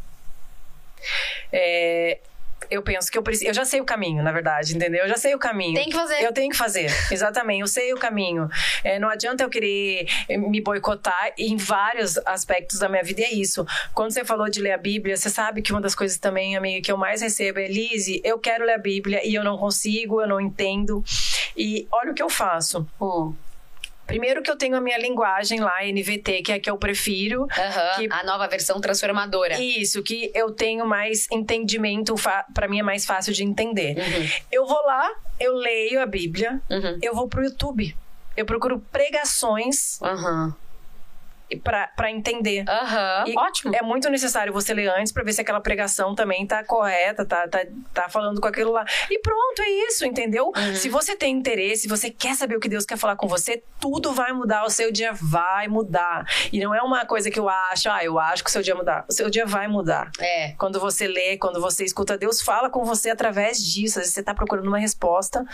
[1.53, 2.19] É,
[2.73, 3.51] eu penso que eu preciso.
[3.51, 5.03] Eu já sei o caminho, na verdade, entendeu?
[5.03, 5.75] Eu já sei o caminho.
[5.75, 6.23] Tem que fazer.
[6.23, 7.61] Eu tenho que fazer, exatamente.
[7.61, 8.49] Eu sei o caminho.
[8.83, 13.21] É, não adianta eu querer me boicotar em vários aspectos da minha vida.
[13.21, 13.67] E é isso.
[13.93, 16.81] Quando você falou de ler a Bíblia, você sabe que uma das coisas também, amiga,
[16.81, 20.23] que eu mais recebo é: Lise, eu quero ler a Bíblia e eu não consigo,
[20.23, 21.05] eu não entendo.
[21.55, 22.87] E olha o que eu faço.
[23.01, 23.35] Hum.
[24.13, 27.47] Primeiro que eu tenho a minha linguagem lá, NVT, que é a que eu prefiro.
[27.59, 29.59] Aham, Que- A nova versão transformadora.
[29.59, 32.15] Isso, que eu tenho mais entendimento,
[32.53, 33.97] pra mim é mais fácil de entender.
[33.97, 34.29] Uhum.
[34.51, 35.11] Eu vou lá,
[35.41, 36.99] eu leio a Bíblia, Uhum.
[37.03, 37.97] eu vou pro YouTube.
[38.37, 40.55] Eu procuro pregações Aham.
[41.57, 42.65] Pra entender.
[42.69, 43.25] Aham.
[43.27, 43.75] E Ótimo.
[43.75, 47.49] É muito necessário você ler antes pra ver se aquela pregação também tá correta, tá,
[47.49, 48.85] tá, tá falando com aquilo lá.
[49.11, 50.53] E pronto, é isso, entendeu?
[50.57, 50.75] Uhum.
[50.75, 53.63] Se você tem interesse, se você quer saber o que Deus quer falar com você,
[53.81, 56.27] tudo vai mudar, o seu dia vai mudar.
[56.53, 58.75] E não é uma coisa que eu acho, ah, eu acho que o seu dia
[58.75, 59.05] mudar.
[59.09, 60.11] O seu dia vai mudar.
[60.19, 60.53] É.
[60.59, 63.99] Quando você lê, quando você escuta, Deus fala com você através disso.
[63.99, 65.45] Às vezes você está procurando uma resposta,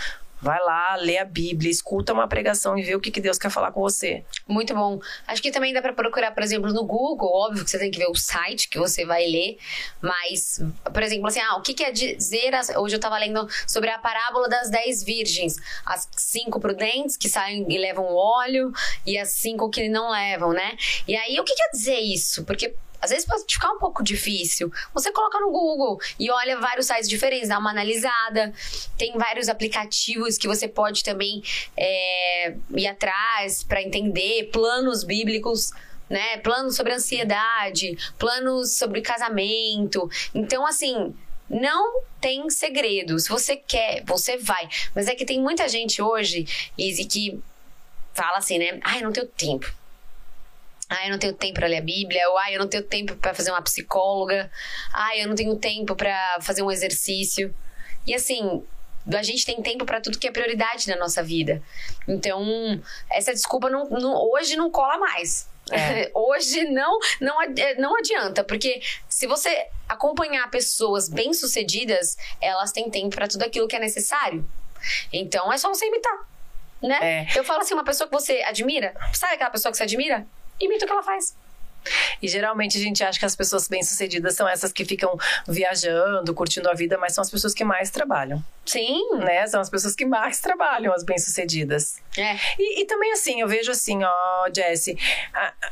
[0.41, 3.51] vai lá, lê a Bíblia, escuta uma pregação e vê o que, que Deus quer
[3.51, 4.25] falar com você.
[4.47, 5.01] Muito bom.
[5.27, 7.31] Acho que também dá pra procurar, por exemplo, no Google.
[7.33, 9.59] Óbvio que você tem que ver o site que você vai ler.
[10.01, 10.61] Mas,
[10.93, 12.55] por exemplo, assim, ah, o que quer dizer.
[12.55, 15.57] as- Hoje eu tava lendo sobre a parábola das dez virgens.
[15.85, 18.73] As cinco prudentes que saem e levam o óleo,
[19.07, 20.77] e as cinco que não levam, né?
[21.07, 22.45] E aí, o que quer dizer isso?
[22.45, 24.73] Porque às vezes pode ficar um pouco difícil.
[24.93, 28.53] Você coloca no Google e olha vários sites diferentes, dá uma analisada.
[28.97, 31.43] Tem vários aplicativos que você pode também
[31.77, 35.71] é, ir atrás para entender planos bíblicos.
[36.09, 36.39] Né?
[36.39, 40.11] Planos sobre ansiedade, planos sobre casamento.
[40.35, 41.15] Então, assim,
[41.49, 43.19] não tem segredo.
[43.19, 44.69] Se você quer, você vai.
[44.95, 46.47] Mas é que tem muita gente hoje,
[46.79, 47.41] Izzy, que
[48.15, 48.81] fala assim, né?
[48.83, 49.71] Ai, não tenho tempo.
[50.89, 53.15] Ah, eu não tenho tempo para ler a Bíblia, ou ah, eu não tenho tempo
[53.17, 54.51] para fazer uma psicóloga,
[54.93, 57.55] ah, eu não tenho tempo para fazer um exercício.
[58.07, 58.63] E assim,
[59.15, 61.63] a gente tem tempo para tudo que é prioridade na nossa vida.
[62.07, 62.43] Então,
[63.11, 65.47] essa desculpa não, não, hoje não cola mais.
[65.71, 66.11] É.
[66.17, 67.37] hoje não, não,
[67.79, 73.77] não adianta, porque se você acompanhar pessoas bem-sucedidas, elas têm tempo para tudo aquilo que
[73.77, 74.49] é necessário.
[75.13, 76.29] Então, é só você imitar.
[76.81, 77.27] Né?
[77.27, 77.39] É.
[77.39, 80.27] Eu falo assim, uma pessoa que você admira, sabe aquela pessoa que você admira?
[80.61, 81.35] Imita o que ela faz.
[82.21, 86.69] E geralmente a gente acha que as pessoas bem-sucedidas são essas que ficam viajando, curtindo
[86.69, 88.45] a vida, mas são as pessoas que mais trabalham.
[88.67, 89.17] Sim.
[89.19, 89.47] Né?
[89.47, 92.01] São as pessoas que mais trabalham, as bem-sucedidas.
[92.21, 92.37] É.
[92.59, 94.99] E, e, também, assim, eu vejo assim, ó, Jessie,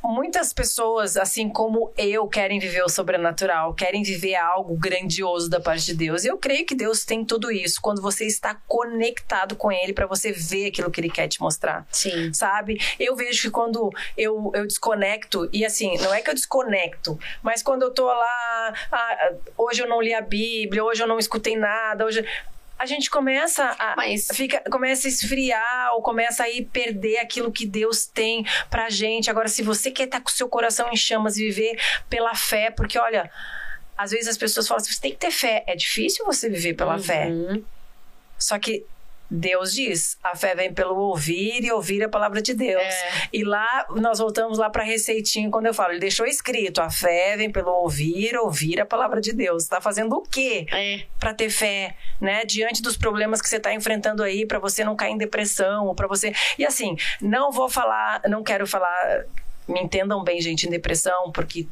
[0.02, 5.86] muitas pessoas, assim como eu, querem viver o sobrenatural, querem viver algo grandioso da parte
[5.86, 6.24] de Deus.
[6.24, 10.06] E eu creio que Deus tem tudo isso quando você está conectado com Ele para
[10.06, 11.86] você ver aquilo que Ele quer te mostrar.
[11.90, 12.32] Sim.
[12.32, 12.80] Sabe?
[12.98, 17.62] Eu vejo que quando eu, eu desconecto, e assim, não é que eu desconecto, mas
[17.62, 21.56] quando eu tô lá, ah, hoje eu não li a Bíblia, hoje eu não escutei
[21.56, 22.24] nada, hoje
[22.78, 24.28] a gente começa a Mas...
[24.32, 29.30] fica, começa a esfriar ou começa a ir perder aquilo que Deus tem pra gente.
[29.30, 32.34] Agora, se você quer estar tá com o seu coração em chamas e viver pela
[32.34, 33.30] fé, porque olha,
[33.96, 35.64] às vezes as pessoas falam assim, você tem que ter fé.
[35.66, 37.02] É difícil você viver pela uhum.
[37.02, 37.30] fé.
[38.38, 38.84] Só que
[39.30, 42.82] Deus diz: a fé vem pelo ouvir e ouvir a palavra de Deus.
[42.82, 43.28] É.
[43.32, 47.36] E lá nós voltamos lá para receitinha quando eu falo, ele deixou escrito: a fé
[47.36, 49.64] vem pelo ouvir, ouvir a palavra de Deus.
[49.64, 51.02] Está fazendo o quê é.
[51.18, 52.44] para ter fé, né?
[52.44, 55.94] Diante dos problemas que você está enfrentando aí, para você não cair em depressão, ou
[55.94, 56.32] para você.
[56.58, 59.24] E assim, não vou falar, não quero falar.
[59.68, 61.66] Me entendam bem, gente, em depressão, porque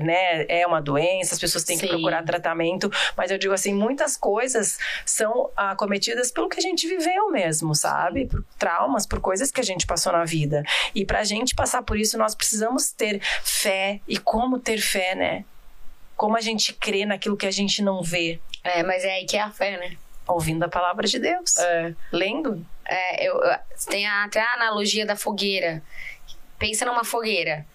[0.00, 1.86] né, é uma doença, as pessoas têm Sim.
[1.86, 6.86] que procurar tratamento, mas eu digo assim, muitas coisas são acometidas pelo que a gente
[6.88, 8.26] viveu mesmo, sabe?
[8.26, 10.62] Por traumas, por coisas que a gente passou na vida.
[10.94, 14.00] E pra gente passar por isso, nós precisamos ter fé.
[14.08, 15.44] E como ter fé, né?
[16.16, 18.40] Como a gente crê naquilo que a gente não vê.
[18.62, 19.96] É, mas é aí que é a fé, né?
[20.26, 21.56] Ouvindo a palavra de Deus.
[21.58, 21.94] É.
[22.12, 22.64] Lendo.
[22.86, 23.40] É, eu,
[23.88, 25.82] tem até a analogia da fogueira.
[26.58, 27.66] Pensa numa fogueira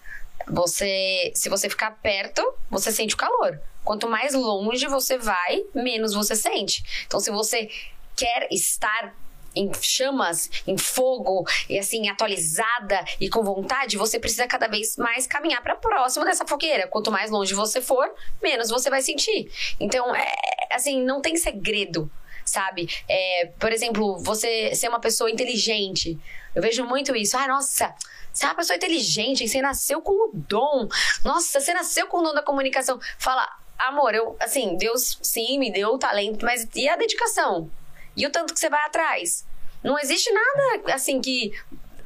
[0.46, 3.60] você, se você ficar perto, você sente o calor.
[3.84, 6.82] Quanto mais longe você vai, menos você sente.
[7.06, 7.70] Então, se você
[8.16, 9.14] quer estar
[9.54, 15.26] em chamas, em fogo, e assim, atualizada e com vontade, você precisa cada vez mais
[15.26, 16.86] caminhar para próximo dessa fogueira.
[16.86, 18.12] Quanto mais longe você for,
[18.42, 19.50] menos você vai sentir.
[19.78, 20.32] Então, é,
[20.72, 22.10] assim, não tem segredo,
[22.44, 22.88] sabe?
[23.08, 26.18] É, por exemplo, você ser uma pessoa inteligente.
[26.54, 27.36] Eu vejo muito isso.
[27.36, 27.94] Ah, nossa,
[28.32, 30.88] você é uma pessoa inteligente, você nasceu com o dom.
[31.24, 33.00] Nossa, você nasceu com o dom da comunicação.
[33.18, 37.70] Fala, amor, eu, assim, Deus sim me deu o talento, mas e a dedicação?
[38.16, 39.46] E o tanto que você vai atrás?
[39.82, 41.52] Não existe nada assim que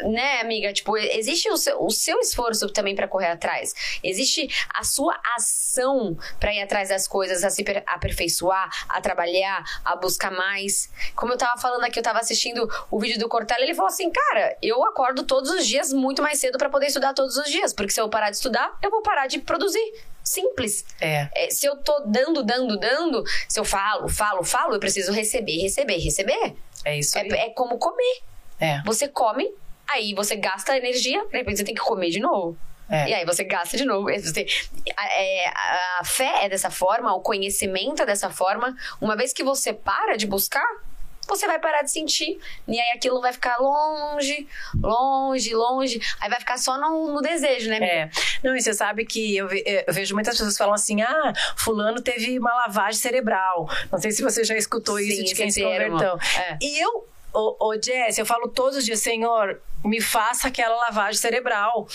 [0.00, 0.72] né, amiga?
[0.72, 3.74] Tipo, existe o seu, o seu esforço também para correr atrás.
[4.02, 9.96] Existe a sua ação para ir atrás das coisas, a se aperfeiçoar, a trabalhar, a
[9.96, 10.90] buscar mais.
[11.14, 14.10] Como eu tava falando aqui, eu tava assistindo o vídeo do Cortella, ele falou assim:
[14.10, 17.72] "Cara, eu acordo todos os dias muito mais cedo para poder estudar todos os dias,
[17.72, 20.86] porque se eu parar de estudar, eu vou parar de produzir." Simples.
[21.02, 21.28] É.
[21.34, 21.50] é.
[21.50, 25.98] se eu tô dando, dando, dando, se eu falo, falo, falo, eu preciso receber, receber,
[25.98, 26.56] receber.
[26.82, 27.30] É isso é, aí.
[27.30, 28.22] É, é como comer.
[28.58, 28.82] É.
[28.84, 29.52] Você come,
[29.88, 32.56] Aí você gasta energia, de repente você tem que comer de novo.
[32.88, 33.08] É.
[33.08, 34.08] E aí você gasta de novo.
[34.10, 34.46] Você,
[34.98, 38.76] é, a, a fé é dessa forma, o conhecimento é dessa forma.
[39.00, 40.66] Uma vez que você para de buscar,
[41.26, 42.38] você vai parar de sentir.
[42.68, 44.46] E aí aquilo vai ficar longe,
[44.82, 46.00] longe, longe.
[46.20, 47.78] Aí vai ficar só no, no desejo, né?
[47.78, 48.10] É.
[48.42, 52.38] Não, e você sabe que eu, eu, vejo muitas pessoas falam assim: ah, fulano teve
[52.38, 53.68] uma lavagem cerebral.
[53.90, 56.18] Não sei se você já escutou Sim, isso de quem se converteu.
[56.38, 56.58] É.
[56.60, 61.20] E eu Ô, ô Jess, eu falo todos os dias, Senhor, me faça aquela lavagem
[61.20, 61.86] cerebral,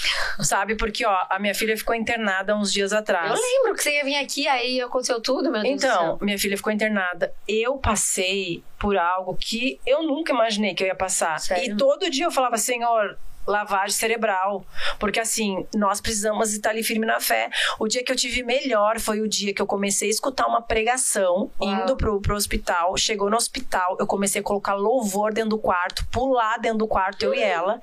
[0.42, 0.76] sabe?
[0.76, 3.32] Porque, ó, a minha filha ficou internada uns dias atrás.
[3.32, 6.58] Eu lembro que você ia vir aqui, aí aconteceu tudo, meu Deus Então, minha filha
[6.58, 7.34] ficou internada.
[7.48, 11.40] Eu passei por algo que eu nunca imaginei que eu ia passar.
[11.40, 11.74] Sério?
[11.74, 13.18] E todo dia eu falava, Senhor,
[13.50, 14.64] lavagem cerebral.
[15.00, 17.50] Porque assim, nós precisamos estar ali firme na fé.
[17.80, 20.62] O dia que eu tive melhor foi o dia que eu comecei a escutar uma
[20.62, 21.70] pregação, Uau.
[21.70, 22.95] indo pro, pro hospital.
[22.97, 27.24] Chegou no hospital, eu comecei a colocar louvor dentro do quarto, pular dentro do quarto,
[27.24, 27.82] eu e ela.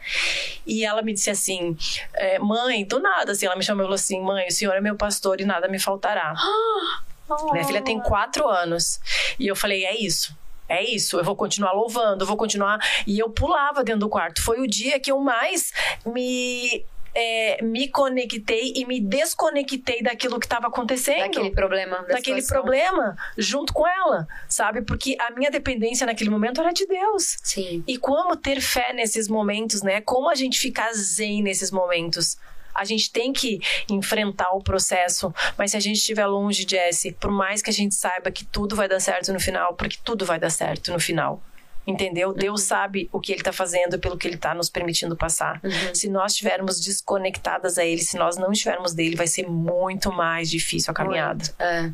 [0.66, 1.76] E ela me disse assim:
[2.14, 4.80] é, mãe, do nada, assim, ela me chamou e falou assim: mãe, o senhor é
[4.80, 6.34] meu pastor e nada me faltará.
[7.52, 9.00] Minha filha tem quatro anos.
[9.38, 10.36] E eu falei: é isso.
[10.68, 12.78] É isso, eu vou continuar louvando, eu vou continuar.
[13.06, 14.42] E eu pulava dentro do quarto.
[14.42, 15.72] Foi o dia que eu mais
[16.04, 16.84] me.
[17.14, 21.96] é, me conectei e me desconectei daquilo que estava acontecendo Daquele problema.
[22.02, 22.62] Da daquele situação.
[22.62, 24.82] problema junto com ela, sabe?
[24.82, 27.38] Porque a minha dependência naquele momento era de Deus.
[27.42, 27.82] Sim.
[27.86, 30.00] E como ter fé nesses momentos, né?
[30.02, 32.36] Como a gente ficar zen nesses momentos.
[32.76, 33.60] A gente tem que
[33.90, 37.94] enfrentar o processo, mas se a gente estiver longe, Jesse, por mais que a gente
[37.94, 41.42] saiba que tudo vai dar certo no final, porque tudo vai dar certo no final.
[41.86, 42.32] Entendeu?
[42.32, 45.60] Deus sabe o que ele tá fazendo pelo que ele tá nos permitindo passar.
[45.94, 50.50] Se nós estivermos desconectadas a ele, se nós não estivermos dele, vai ser muito mais
[50.50, 51.44] difícil a caminhada.
[51.44, 51.92] Muito, É.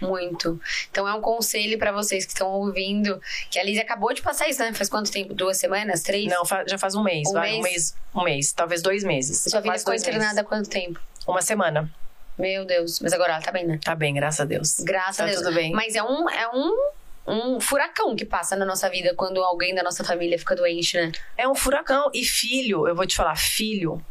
[0.00, 0.60] Muito.
[0.90, 3.20] Então é um conselho pra vocês que estão ouvindo,
[3.50, 4.72] que a Liz acabou de passar isso, né?
[4.72, 5.34] Faz quanto tempo?
[5.34, 6.02] Duas semanas?
[6.02, 6.26] Três?
[6.30, 7.58] Não, já faz um mês, Um vai, mês?
[7.58, 9.42] um mês, um mês, talvez dois meses.
[9.50, 10.98] Sua Quase ficou internada há quanto tempo?
[11.26, 11.90] Uma semana.
[12.38, 13.00] Meu Deus.
[13.00, 13.78] Mas agora ela tá bem, né?
[13.84, 14.80] Tá bem, graças a Deus.
[14.80, 15.42] Graças Tá a Deus.
[15.42, 15.72] tudo bem.
[15.72, 16.90] Mas é um, é um,
[17.26, 21.12] um furacão que passa na nossa vida quando alguém da nossa família fica doente, né?
[21.36, 22.10] É um furacão.
[22.14, 24.02] E filho, eu vou te falar, filho,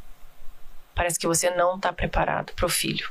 [0.93, 3.09] parece que você não tá preparado pro filho,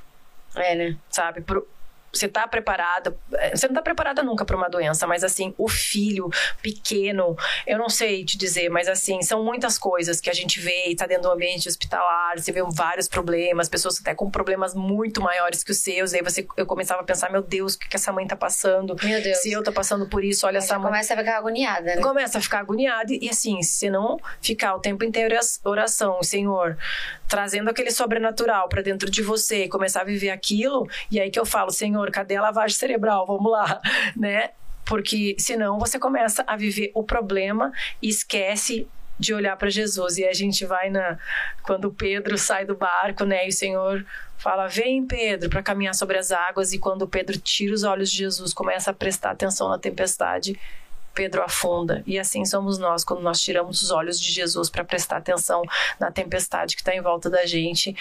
[0.55, 0.97] É, né?
[1.11, 1.41] sabe?
[1.41, 1.67] Pro,
[2.13, 5.69] você tá preparada, é, você não tá preparada nunca para uma doença, mas assim, o
[5.69, 6.29] filho
[6.63, 7.37] pequeno,
[7.67, 10.97] eu não sei te dizer, mas assim, são muitas coisas que a gente vê e
[10.97, 15.65] tá dentro do ambiente hospitalar, você vê vários problemas, pessoas até com problemas muito maiores
[15.65, 18.13] que os seus, aí você, eu começava a pensar, meu Deus, o que, que essa
[18.13, 18.97] mãe tá passando?
[19.03, 19.39] Meu Deus.
[19.39, 20.89] Se eu tô passando por isso, olha Aí essa mãe.
[20.89, 22.03] começa a ficar agoniada, né?
[22.03, 26.77] Começa a ficar agoniado e assim, se não ficar o tempo inteiro oração, Senhor,
[27.29, 31.39] trazendo aquele sobrenatural pra dentro de você e começar a viver aquilo, e aí que
[31.39, 33.27] eu falo, Senhor, cadê a lavagem cerebral?
[33.27, 33.81] Vamos lá,
[34.17, 34.51] né?
[34.85, 38.89] Porque senão você começa a viver o problema e esquece
[39.19, 40.17] de olhar para Jesus.
[40.17, 41.19] E a gente vai na
[41.63, 43.47] quando Pedro sai do barco, né?
[43.47, 44.07] E o Senhor
[44.39, 46.73] fala: "Vem, Pedro, para caminhar sobre as águas".
[46.73, 50.59] E quando Pedro tira os olhos de Jesus, começa a prestar atenção na tempestade,
[51.19, 52.03] Pedro afunda.
[52.07, 55.63] E assim somos nós quando nós tiramos os olhos de Jesus para prestar atenção
[55.99, 57.97] na tempestade que está em volta da gente,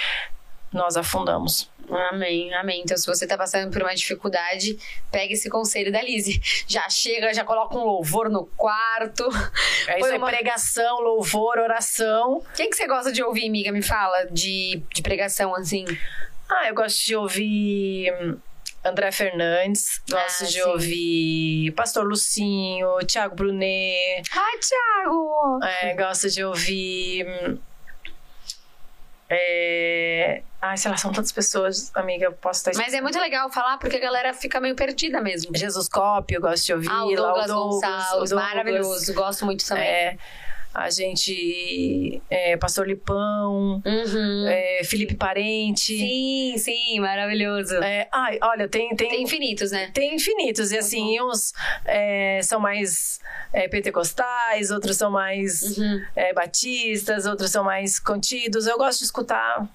[0.73, 1.69] nós afundamos.
[2.11, 2.81] Amém, amém.
[2.83, 4.77] Então, se você tá passando por uma dificuldade,
[5.09, 6.41] pega esse conselho da Lizzie.
[6.67, 9.23] Já chega, já coloca um louvor no quarto.
[9.87, 12.43] É isso Põe uma- pregação, louvor, oração.
[12.57, 13.71] Quem que você gosta de ouvir, amiga?
[13.71, 15.85] Me fala de, de pregação, assim.
[16.49, 18.37] Ah, eu gosto de ouvir hum,
[18.83, 20.61] André Fernandes, gosto Ah, de sim.
[20.63, 25.59] ouvir Pastor Lucinho, Thiago Brunet, Ai, Thiago!
[25.63, 27.25] é, gosto de ouvir.
[27.25, 27.57] hum,
[29.29, 30.41] É...
[30.61, 32.81] Ai, sei lá, são tantas pessoas, amiga, eu posso estar.
[32.81, 35.55] Mas é muito legal falar porque a galera fica meio perdida mesmo.
[35.55, 36.89] Jesus Cop, eu gosto de ouvir.
[36.89, 38.31] Ah, o lá Douglas Gonçalves, o Douglas.
[38.33, 39.13] maravilhoso.
[39.13, 39.83] Gosto muito também.
[39.87, 40.17] É,
[40.73, 42.21] a gente.
[42.29, 44.47] É, Pastor Lipão, Uhum.
[44.47, 45.95] é, Felipe Parente.
[45.95, 47.75] Sim, sim, maravilhoso.
[47.75, 49.91] É, ai, olha, tem, tem, Tem infinitos, né?
[49.93, 51.53] Tem infinitos, e assim, uns
[51.85, 53.19] é, são mais
[53.53, 56.03] é, pentecostais, outros são mais Uhum.
[56.15, 58.65] é, batistas, outros são mais contidos.
[58.65, 59.67] Eu gosto de escutar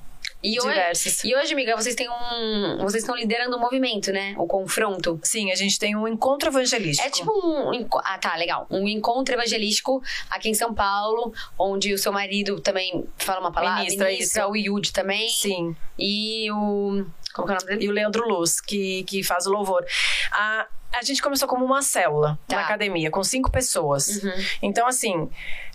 [0.43, 1.25] E hoje, diversos.
[1.25, 2.79] e hoje, amiga, vocês têm um.
[2.79, 4.35] Vocês estão liderando um movimento, né?
[4.37, 5.21] O confronto.
[5.23, 7.07] Sim, a gente tem um encontro evangelístico.
[7.07, 7.71] É tipo um.
[8.05, 8.67] Ah, tá, legal.
[8.69, 13.81] Um encontro evangelístico aqui em São Paulo, onde o seu marido também fala uma palavra.
[13.83, 14.51] Ministra, ministra isso.
[14.51, 15.29] o Yud também.
[15.29, 15.77] Sim.
[15.99, 17.07] E o.
[17.33, 17.85] Como que é o nome dele?
[17.85, 19.85] E o Leandro Luz, que, que faz o louvor.
[20.33, 22.57] A, a gente começou como uma célula Tá.
[22.57, 24.23] na academia, com cinco pessoas.
[24.23, 24.33] Uhum.
[24.61, 25.15] Então, assim,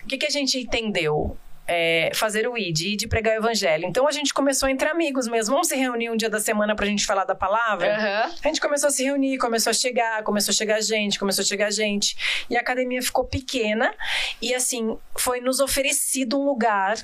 [0.03, 1.35] o que, que a gente entendeu?
[1.67, 3.85] É, fazer o ID, de pregar o evangelho.
[3.85, 5.53] Então a gente começou entre amigos mesmo.
[5.53, 7.95] Vamos se reunir um dia da semana pra gente falar da palavra?
[7.95, 8.31] Aham.
[8.43, 11.45] A gente começou a se reunir, começou a chegar, começou a chegar gente, começou a
[11.45, 12.45] chegar gente.
[12.49, 13.93] E a academia ficou pequena.
[14.41, 16.95] E assim, foi nos oferecido um lugar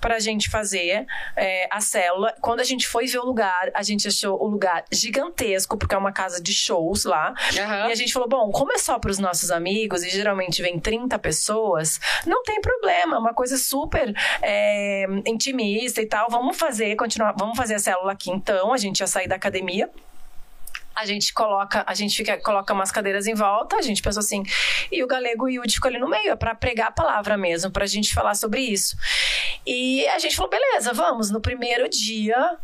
[0.00, 1.06] pra gente fazer
[1.36, 2.34] é, a célula.
[2.40, 5.98] Quando a gente foi ver o lugar, a gente achou o lugar gigantesco, porque é
[5.98, 7.34] uma casa de shows lá.
[7.58, 7.88] Aham.
[7.88, 11.18] E a gente falou: bom, como é só pros nossos amigos, e geralmente vem 30
[11.18, 14.01] pessoas, não tem problema, é uma coisa super
[14.40, 16.28] é, intimista e tal.
[16.30, 18.72] Vamos fazer, continuar, vamos fazer a célula aqui então.
[18.72, 19.88] A gente ia sair da academia.
[20.94, 24.42] A gente coloca, a gente fica, coloca umas cadeiras em volta, a gente pensou assim,
[24.90, 27.38] e o galego e o Yudi ficou ali no meio, é pra pregar a palavra
[27.38, 28.94] mesmo, pra gente falar sobre isso.
[29.66, 31.30] E a gente falou, beleza, vamos.
[31.30, 32.58] No primeiro dia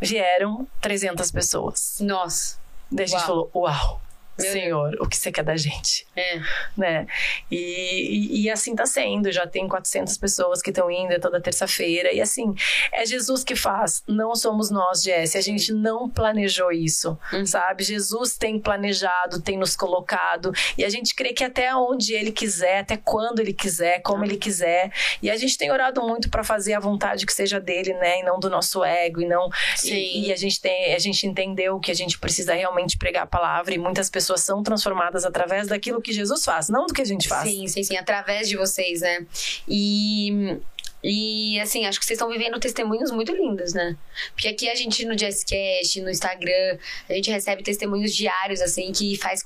[0.00, 1.98] vieram 300 pessoas.
[2.00, 2.58] Nossa.
[2.90, 3.26] Daí a gente Uau.
[3.26, 4.02] falou, uau.
[4.38, 6.06] Meu Senhor, o que você quer da gente?
[6.18, 6.40] É.
[6.76, 7.06] né?
[7.50, 9.30] E, e, e assim tá sendo.
[9.30, 12.12] Já tem 400 pessoas que estão indo é toda terça-feira.
[12.12, 12.54] E assim,
[12.92, 14.02] é Jesus que faz.
[14.06, 15.38] Não somos nós, Jesse.
[15.38, 17.46] A gente não planejou isso, Uhum.
[17.46, 17.84] sabe?
[17.84, 20.52] Jesus tem planejado, tem nos colocado.
[20.76, 24.36] E a gente crê que até onde Ele quiser, até quando Ele quiser, como Ele
[24.36, 24.90] quiser.
[25.22, 28.20] E a gente tem orado muito para fazer a vontade que seja dele, né?
[28.20, 29.20] E não do nosso ego.
[29.20, 29.48] E não.
[29.84, 33.26] E, e a gente tem, a gente entendeu que a gente precisa realmente pregar a
[33.26, 33.74] palavra.
[33.74, 37.28] E muitas pessoas são transformadas através daquilo que Jesus faz, não do que a gente
[37.28, 37.48] faz.
[37.48, 37.96] Sim, sim, sim.
[37.96, 39.26] Através de vocês, né?
[39.66, 40.58] E.
[41.00, 43.96] E assim, acho que vocês estão vivendo testemunhos muito lindos, né?
[44.32, 46.76] Porque aqui a gente no Jazzcast, no Instagram,
[47.08, 49.40] a gente recebe testemunhos diários, assim, que faz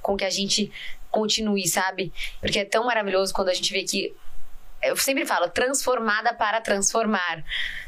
[0.00, 0.70] com que a gente
[1.10, 2.12] continue, sabe?
[2.40, 4.14] Porque é tão maravilhoso quando a gente vê que.
[4.80, 7.44] Eu sempre falo, transformada para transformar.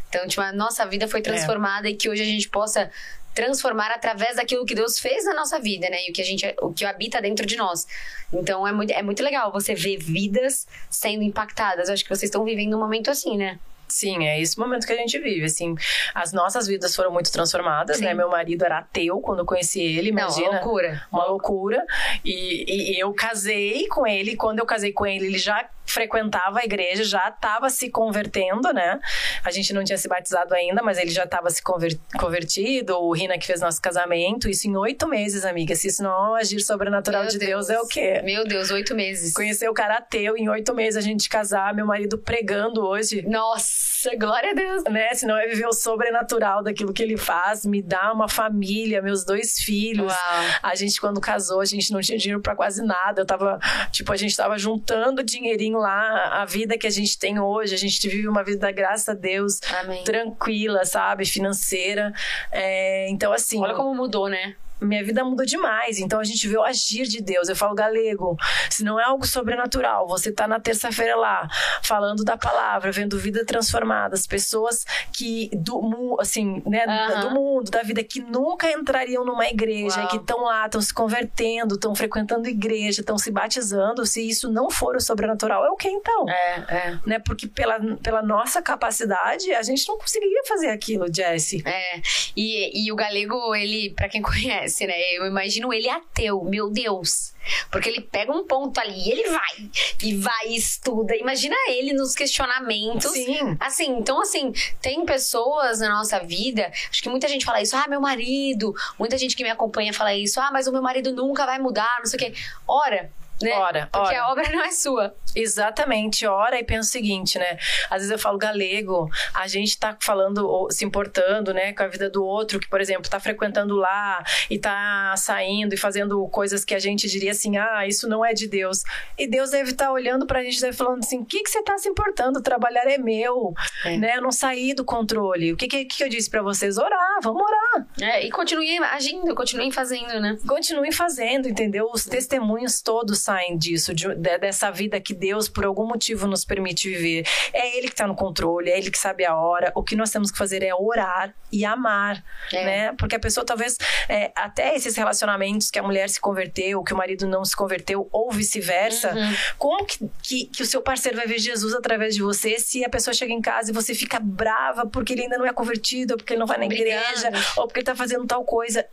[0.09, 2.91] Então, tipo, a nossa vida foi transformada e que hoje a gente possa
[3.35, 6.07] transformar através daquilo que Deus fez na nossa vida, né?
[6.07, 7.87] E o que a gente, o que habita dentro de nós.
[8.33, 11.89] Então é muito, é muito legal você ver vidas sendo impactadas.
[11.89, 13.59] Eu acho que vocês estão vivendo um momento assim, né?
[13.87, 15.75] Sim, é esse momento que a gente vive, assim.
[16.15, 18.05] As nossas vidas foram muito transformadas, Sim.
[18.05, 18.15] né?
[18.15, 20.47] Meu marido era ateu quando eu conheci ele, imagina.
[20.47, 21.07] Não, loucura.
[21.13, 21.87] Uma loucura.
[22.25, 24.37] E, e eu casei com ele.
[24.37, 28.99] Quando eu casei com ele, ele já frequentava a igreja, já estava se convertendo, né?
[29.45, 32.97] A gente não tinha se batizado ainda, mas ele já estava se conver- convertido.
[32.99, 34.49] O Rina que fez nosso casamento.
[34.49, 35.75] Isso em oito meses, amiga.
[35.75, 38.21] Se isso não é agir sobrenatural Meu de Deus, é o quê?
[38.25, 39.33] Meu Deus, oito meses.
[39.35, 44.15] Conhecer o cara ateu, em oito meses a gente casar, meu marido pregando hoje Nossa,
[44.17, 44.85] glória a Deus.
[44.85, 45.13] né?
[45.15, 49.25] Se não é viver o sobrenatural daquilo que ele faz, me dá uma família, meus
[49.25, 50.13] dois filhos.
[50.13, 50.45] Uau.
[50.63, 53.21] A gente, quando casou, a gente não tinha dinheiro pra quase nada.
[53.23, 53.59] Eu tava,
[53.91, 57.75] tipo, a gente tava juntando dinheirinho lá, a vida que a gente tem hoje.
[57.75, 60.05] A gente vive uma vida, graças a Deus, Amém.
[60.05, 61.25] tranquila, sabe?
[61.25, 62.13] Financeira.
[62.51, 63.61] É, então, assim.
[63.61, 64.57] Olha como mudou, né?
[64.85, 65.99] Minha vida mudou demais.
[65.99, 67.49] Então a gente vê o agir de Deus.
[67.49, 68.37] Eu falo, galego,
[68.71, 71.49] se não é algo sobrenatural, você tá na terça-feira lá,
[71.83, 76.85] falando da palavra, vendo vida transformada, as pessoas que do assim, né,
[77.21, 80.09] do mundo, da vida que nunca entrariam numa igreja, Uau.
[80.09, 84.71] que estão lá, estão se convertendo, estão frequentando igreja, estão se batizando, se isso não
[84.71, 86.29] for o sobrenatural, é o que então?
[86.29, 86.99] É, é.
[87.07, 87.19] Né?
[87.19, 91.63] Porque pela, pela nossa capacidade, a gente não conseguiria fazer aquilo, Jesse.
[91.67, 92.01] É,
[92.37, 94.95] e, e o galego, ele, pra quem conhece, né?
[95.13, 97.33] Eu imagino ele ateu, meu Deus.
[97.71, 99.71] Porque ele pega um ponto ali e ele vai,
[100.03, 101.15] e vai e estuda.
[101.17, 103.13] Imagina ele nos questionamentos.
[103.13, 103.57] Sim.
[103.61, 107.87] Assim, então assim, tem pessoas na nossa vida, acho que muita gente fala isso, ah,
[107.89, 111.45] meu marido, muita gente que me acompanha fala isso, ah, mas o meu marido nunca
[111.45, 112.35] vai mudar, não sei o quê.
[112.67, 113.11] Ora,
[113.45, 113.53] né?
[113.57, 114.23] Ora, Porque ora.
[114.23, 115.15] a obra não é sua.
[115.37, 117.59] Exatamente, ora e pensa o seguinte, né?
[117.91, 122.09] Às vezes eu falo galego, a gente tá falando, se importando, né, com a vida
[122.11, 126.75] do outro, que, por exemplo, tá frequentando lá e tá saindo e fazendo coisas que
[126.75, 128.83] a gente diria assim, ah, isso não é de Deus.
[129.19, 131.63] E Deus deve estar olhando pra gente e deve falando assim, o que, que você
[131.63, 132.41] tá se importando?
[132.43, 133.53] Trabalhar é meu,
[133.85, 133.97] É.
[133.97, 134.17] né?
[134.17, 135.53] Eu não saí do controle.
[135.53, 136.79] O que, que, que eu disse pra vocês?
[136.79, 137.87] Orar, vamos orar.
[138.01, 140.37] É, e continuem agindo, continuem fazendo, né?
[140.47, 141.91] Continuem fazendo, entendeu?
[141.93, 146.45] Os testemunhos todos saem disso, de- de- dessa vida que Deus, por algum motivo, nos
[146.45, 147.27] permite viver.
[147.53, 149.73] É Ele que está no controle, é Ele que sabe a hora.
[149.75, 152.23] O que nós temos que fazer é orar e amar,
[152.53, 152.65] É.
[152.65, 152.93] né?
[152.99, 153.77] Porque a pessoa, talvez,
[154.09, 158.09] é, até esses relacionamentos que a mulher se converteu, que o marido não se converteu,
[158.13, 159.35] ou vice-versa, Uhum.
[159.59, 162.89] como que, que, que o seu parceiro vai ver Jesus através de você se a
[162.89, 166.19] pessoa chega em casa e você fica brava porque ele ainda não é convertido, ou
[166.19, 168.85] porque ele não vai na igreja, ou porque ele tá fazendo tal coisa?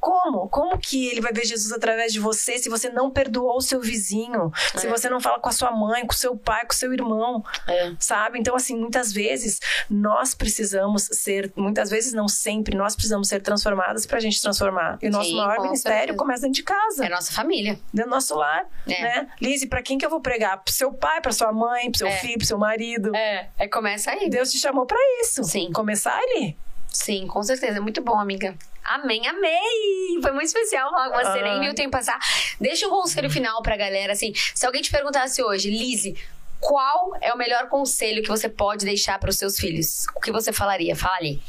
[0.00, 0.48] Como?
[0.48, 3.80] Como que ele vai ver Jesus através de você se você não perdoou o seu
[3.80, 4.52] vizinho?
[4.76, 4.90] Se É.
[4.90, 7.44] você não fala com a sua mãe, com o seu pai, com o seu irmão?
[7.66, 7.92] É.
[7.98, 8.38] Sabe?
[8.38, 14.06] Então, assim, muitas vezes nós precisamos ser, muitas vezes não sempre, nós precisamos ser transformadas
[14.06, 14.98] pra gente transformar.
[15.02, 16.18] E o nosso Sim, maior com ministério certeza.
[16.18, 17.78] começa dentro de casa, É nossa família.
[17.92, 19.02] dentro do nosso lar, É.
[19.02, 19.28] né?
[19.40, 20.58] Lise, pra quem que eu vou pregar?
[20.62, 22.16] Pro seu pai, pra sua mãe, pro seu É.
[22.18, 23.14] filho, pro seu marido?
[23.14, 24.28] É, é começa aí.
[24.30, 25.42] Deus te chamou pra isso.
[25.44, 25.70] Sim.
[25.72, 26.56] Começar ali.
[26.90, 27.80] Sim, com certeza.
[27.80, 28.54] Muito bom, amiga.
[28.88, 30.18] Amém, amei!
[30.22, 32.18] Foi muito especial falar com você, nem viu o tempo passar.
[32.60, 34.32] Deixa um conselho final pra galera, assim.
[34.54, 36.16] Se alguém te perguntasse hoje, Lise,
[36.58, 40.06] qual é o melhor conselho que você pode deixar para os seus filhos?
[40.16, 40.96] O que você falaria?
[40.96, 41.42] Fale.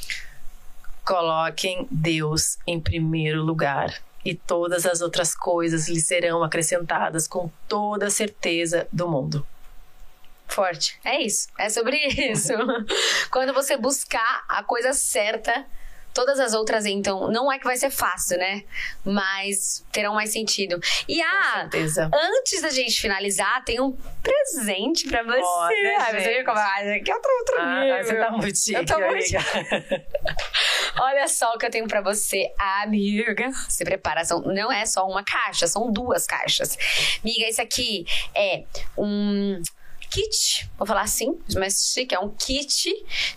[1.05, 4.01] Coloquem Deus em primeiro lugar.
[4.23, 9.47] E todas as outras coisas lhe serão acrescentadas com toda a certeza do mundo.
[10.47, 10.99] Forte.
[11.05, 11.47] É isso.
[11.57, 12.53] É sobre isso.
[13.31, 15.65] Quando você buscar a coisa certa,
[16.19, 18.65] todas as outras, então, não é que vai ser fácil, né?
[19.05, 20.77] Mas terão mais sentido.
[21.07, 21.69] E ah.
[22.11, 25.39] Antes da gente finalizar, tem um presente pra você.
[25.39, 28.03] Olha, ah, você viu como ah, aqui é outro, outro Ah, nível.
[28.03, 29.29] você tá muito chique, Eu tô muito.
[30.99, 33.49] Olha só o que eu tenho pra você, amiga.
[33.69, 36.77] Se prepara, são, não é só uma caixa, são duas caixas.
[37.23, 38.05] Amiga, esse aqui
[38.35, 38.65] é
[38.97, 39.61] um
[40.09, 42.91] kit, vou falar assim, mas chique, é um kit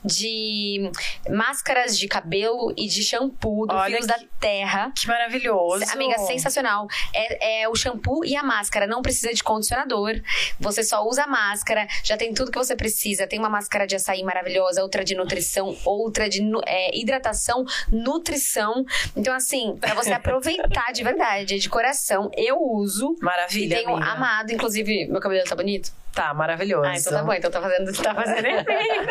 [0.04, 0.90] de
[1.28, 4.92] máscaras de cabelo e de shampoo do Olha Fios que- da Terra.
[4.96, 5.84] Que maravilhoso.
[5.92, 6.86] Amiga, sensacional.
[7.14, 8.86] É, é o shampoo e a máscara.
[8.86, 10.20] Não precisa de condicionador.
[10.58, 11.86] Você só usa a máscara.
[12.02, 13.26] Já tem tudo que você precisa.
[13.26, 18.84] Tem uma máscara de açaí maravilhosa, outra de nutrição, outra de é, hidratação, nutrição.
[19.16, 23.14] Então, assim, pra você aproveitar de verdade, de coração, eu uso.
[23.20, 24.10] E Maravilha, tenho amiga.
[24.10, 25.92] amado, inclusive, meu cabelo tá bonito?
[26.14, 26.86] Tá, maravilhoso.
[26.86, 29.10] Ah, então tá bom, então tá fazendo, tá fazendo efeito.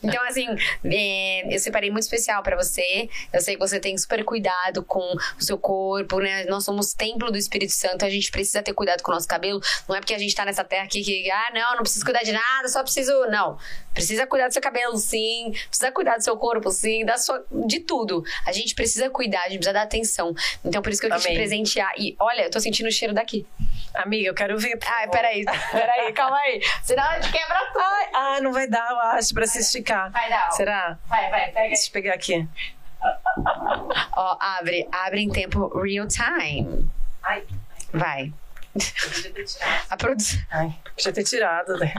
[0.02, 0.46] então, assim,
[0.84, 3.08] é, eu separei muito especial pra você.
[3.30, 6.44] Eu sei que você tem super cuidado com o seu corpo, né?
[6.44, 9.60] Nós somos templo do Espírito Santo, a gente precisa ter cuidado com o nosso cabelo.
[9.86, 12.22] Não é porque a gente tá nessa terra aqui que, ah, não, não preciso cuidar
[12.22, 13.12] de nada, só preciso.
[13.26, 13.58] Não.
[13.92, 15.52] Precisa cuidar do seu cabelo, sim.
[15.68, 17.04] Precisa cuidar do seu corpo, sim.
[17.04, 18.24] Da sua, de tudo.
[18.46, 20.34] A gente precisa cuidar, a gente precisa dar atenção.
[20.64, 21.38] Então, por isso que eu quis te Amém.
[21.38, 21.92] presentear.
[21.98, 23.46] E olha, eu tô sentindo o cheiro daqui.
[23.92, 24.76] Amiga, eu quero ver.
[24.78, 25.10] por favor.
[25.10, 26.60] peraí, peraí, calma aí.
[26.82, 27.82] Senão a gente quebra tudo.
[27.82, 30.10] Ai, ah, não vai dar, eu acho, pra se esticar.
[30.10, 30.50] Vai dar.
[30.52, 30.98] Será?
[31.06, 31.68] Vai, vai, pega aí.
[31.68, 32.48] Deixa eu pegar aqui.
[34.16, 36.88] Ó, abre, abre em tempo real time.
[37.22, 37.44] Ai,
[37.92, 38.32] Vai.
[39.90, 40.38] A produção.
[40.50, 41.92] ai, podia ter tirado, né?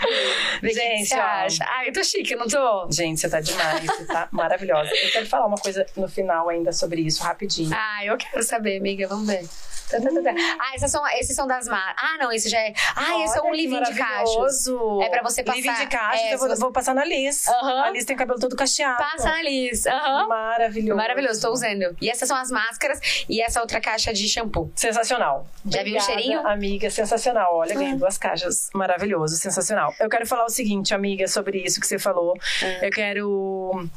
[0.62, 1.64] Gente, acha?
[1.68, 2.88] Ai, eu tô chique, não tô?
[2.90, 4.90] Gente, você tá demais, você tá maravilhosa.
[4.94, 7.70] Eu quero falar uma coisa no final ainda sobre isso, rapidinho.
[7.74, 9.46] Ah, eu quero saber, amiga, vamos ver.
[9.90, 10.30] Tá, tá, tá, tá.
[10.60, 11.96] Ah, esses são, esses são das marcas.
[12.08, 12.72] Ah, não, esse já é.
[12.94, 13.98] Ah, esse é um Olha living de cachos.
[14.36, 15.02] maravilhoso.
[15.02, 17.48] É pra você Living passar- de cachos, é, eu vou, você- vou passar na Liz.
[17.48, 17.82] Aham.
[17.86, 18.98] A Liz tem o cabelo todo cacheado.
[18.98, 19.86] Passa na Liz.
[19.86, 20.28] Aham.
[20.28, 20.96] Maravilhoso.
[20.96, 21.96] Maravilhoso, tô usando.
[22.00, 24.70] E essas são as máscaras e essa outra caixa de shampoo.
[24.76, 25.44] Sensacional.
[25.66, 26.40] Já viu o Obrigada, cheirinho?
[26.46, 26.52] Ah.
[26.52, 27.56] Amiga, sensacional.
[27.56, 28.70] Olha, ganhei duas caixas.
[28.72, 29.89] Maravilhoso, sensacional.
[29.98, 32.34] Eu quero falar o seguinte, amiga, sobre isso que você falou.
[32.62, 32.86] Ah.
[32.86, 33.88] Eu quero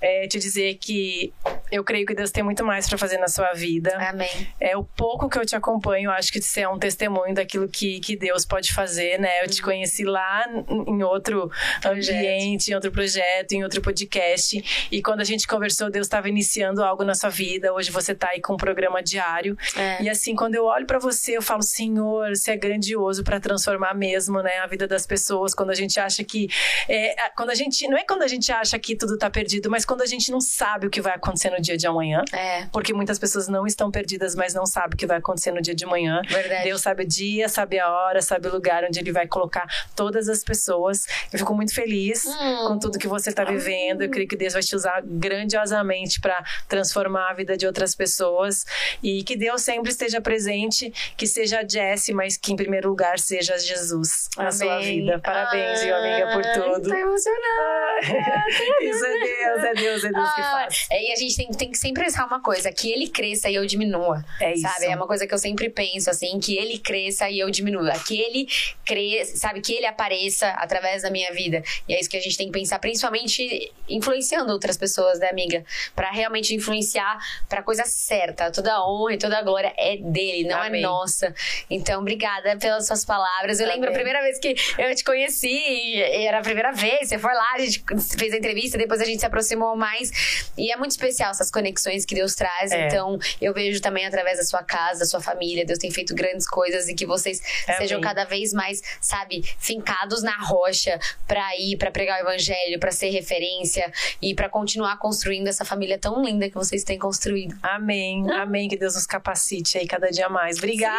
[0.00, 1.32] é, te dizer que
[1.70, 3.96] eu creio que Deus tem muito mais pra fazer na sua vida.
[3.98, 4.28] Amém.
[4.60, 8.00] É o pouco que eu te acompanho, acho que você é um testemunho daquilo que,
[8.00, 9.42] que Deus pode fazer, né?
[9.42, 10.46] Eu te conheci lá
[10.86, 12.16] em outro Projeto.
[12.16, 14.88] ambiente, em outro projeto, em outro podcast.
[14.90, 17.72] E quando a gente conversou, Deus estava iniciando algo na sua vida.
[17.72, 19.56] Hoje você tá aí com um programa diário.
[19.76, 20.02] É.
[20.02, 23.94] E assim, quando eu olho pra você, eu falo, Senhor, você é grandioso pra transformar
[23.94, 25.54] mesmo, né, a vida das pessoas.
[25.54, 26.48] Quando a gente acha que.
[26.88, 27.86] É, quando a gente.
[27.88, 30.40] Não é quando a gente acha que tudo tá perdido, mas quando a gente não
[30.40, 32.22] sabe o que vai acontecer no dia de amanhã.
[32.32, 32.66] É.
[32.66, 35.74] Porque muitas pessoas não estão perdidas, mas não sabem o que vai acontecer no dia
[35.74, 36.20] de manhã.
[36.28, 36.64] Verdade.
[36.64, 39.66] Deus sabe o dia, sabe a hora, sabe o lugar onde Ele vai colocar
[39.96, 41.06] todas as pessoas.
[41.32, 42.68] Eu fico muito feliz Hum.
[42.68, 44.02] com tudo que você está vivendo.
[44.02, 48.66] Eu creio que Deus vai te usar grandiosamente para transformar a vida de outras pessoas.
[49.02, 53.18] E que Deus sempre esteja presente, que seja a Jessie, mas que em primeiro lugar
[53.18, 55.00] seja Jesus na sua Amém.
[55.00, 55.18] vida.
[55.20, 56.88] Parabéns, viu, amiga, por Ai, tudo.
[56.90, 57.98] Tô emocionada.
[58.82, 60.86] Isso é Deus, é Deus, é Deus que Ah, faz.
[60.90, 63.54] é, e a gente tem, tem que sempre pensar uma coisa, que ele cresça e
[63.54, 64.24] eu diminua.
[64.40, 64.62] É isso.
[64.62, 64.86] Sabe?
[64.86, 67.92] É uma coisa que eu sempre penso, assim, que ele cresça e eu diminua.
[68.06, 68.46] Que ele
[68.84, 69.60] cresça, sabe?
[69.60, 71.62] Que ele apareça através da minha vida.
[71.88, 75.64] E é isso que a gente tem que pensar, principalmente influenciando outras pessoas, né, amiga?
[75.94, 77.18] Pra realmente influenciar
[77.48, 78.50] pra coisa certa.
[78.50, 80.80] Toda a honra e toda a glória é dele, não Amém.
[80.80, 81.34] é nossa.
[81.70, 83.60] Então, obrigada pelas suas palavras.
[83.60, 83.94] Eu lembro a Amém.
[83.94, 87.82] primeira vez que eu te conheci, era a primeira vez, você foi lá, a gente
[88.18, 90.48] fez a entrevista, depois a gente se aproximou mais.
[90.56, 92.72] E é muito especial essas conexões que Deus traz.
[92.72, 92.86] É.
[92.86, 96.48] Então, eu vejo também através da sua casa, da sua família, Deus tem feito grandes
[96.48, 97.78] coisas e que vocês Amém.
[97.78, 102.90] sejam cada vez mais, sabe, fincados na rocha pra ir, pra pregar o evangelho, pra
[102.90, 103.90] ser referência
[104.20, 107.56] e pra continuar construindo essa família tão linda que vocês têm construído.
[107.62, 108.68] Amém, amém.
[108.68, 110.58] Que Deus nos capacite aí cada dia mais.
[110.58, 110.98] Obrigada.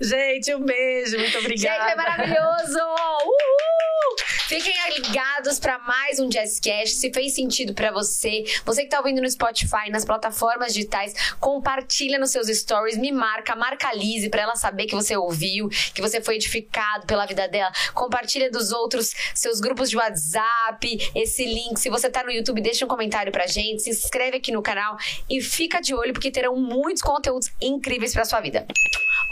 [0.00, 1.18] Gente, um beijo.
[1.18, 1.84] Muito obrigada.
[1.84, 2.78] Gente, foi maravilhoso!
[3.24, 4.16] Uhul!
[4.48, 6.96] Fiquem ligados para mais um Jazzcast.
[6.96, 12.18] Se fez sentido para você, você que tá ouvindo no Spotify, nas plataformas digitais, compartilha
[12.18, 16.02] nos seus stories, me marca, marca a Lizzie pra ela saber que você ouviu, que
[16.02, 17.72] você foi edificado pela vida dela.
[17.94, 21.78] Compartilha dos outros seus grupos de WhatsApp, esse link.
[21.78, 24.96] Se você tá no YouTube, deixa um comentário pra gente, se inscreve aqui no canal
[25.28, 28.66] e fica de olho porque terão muitos conteúdos incríveis pra sua vida.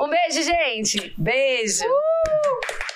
[0.01, 1.13] Um beijo, gente!
[1.17, 1.85] Beijo.
[1.85, 2.88] Uh!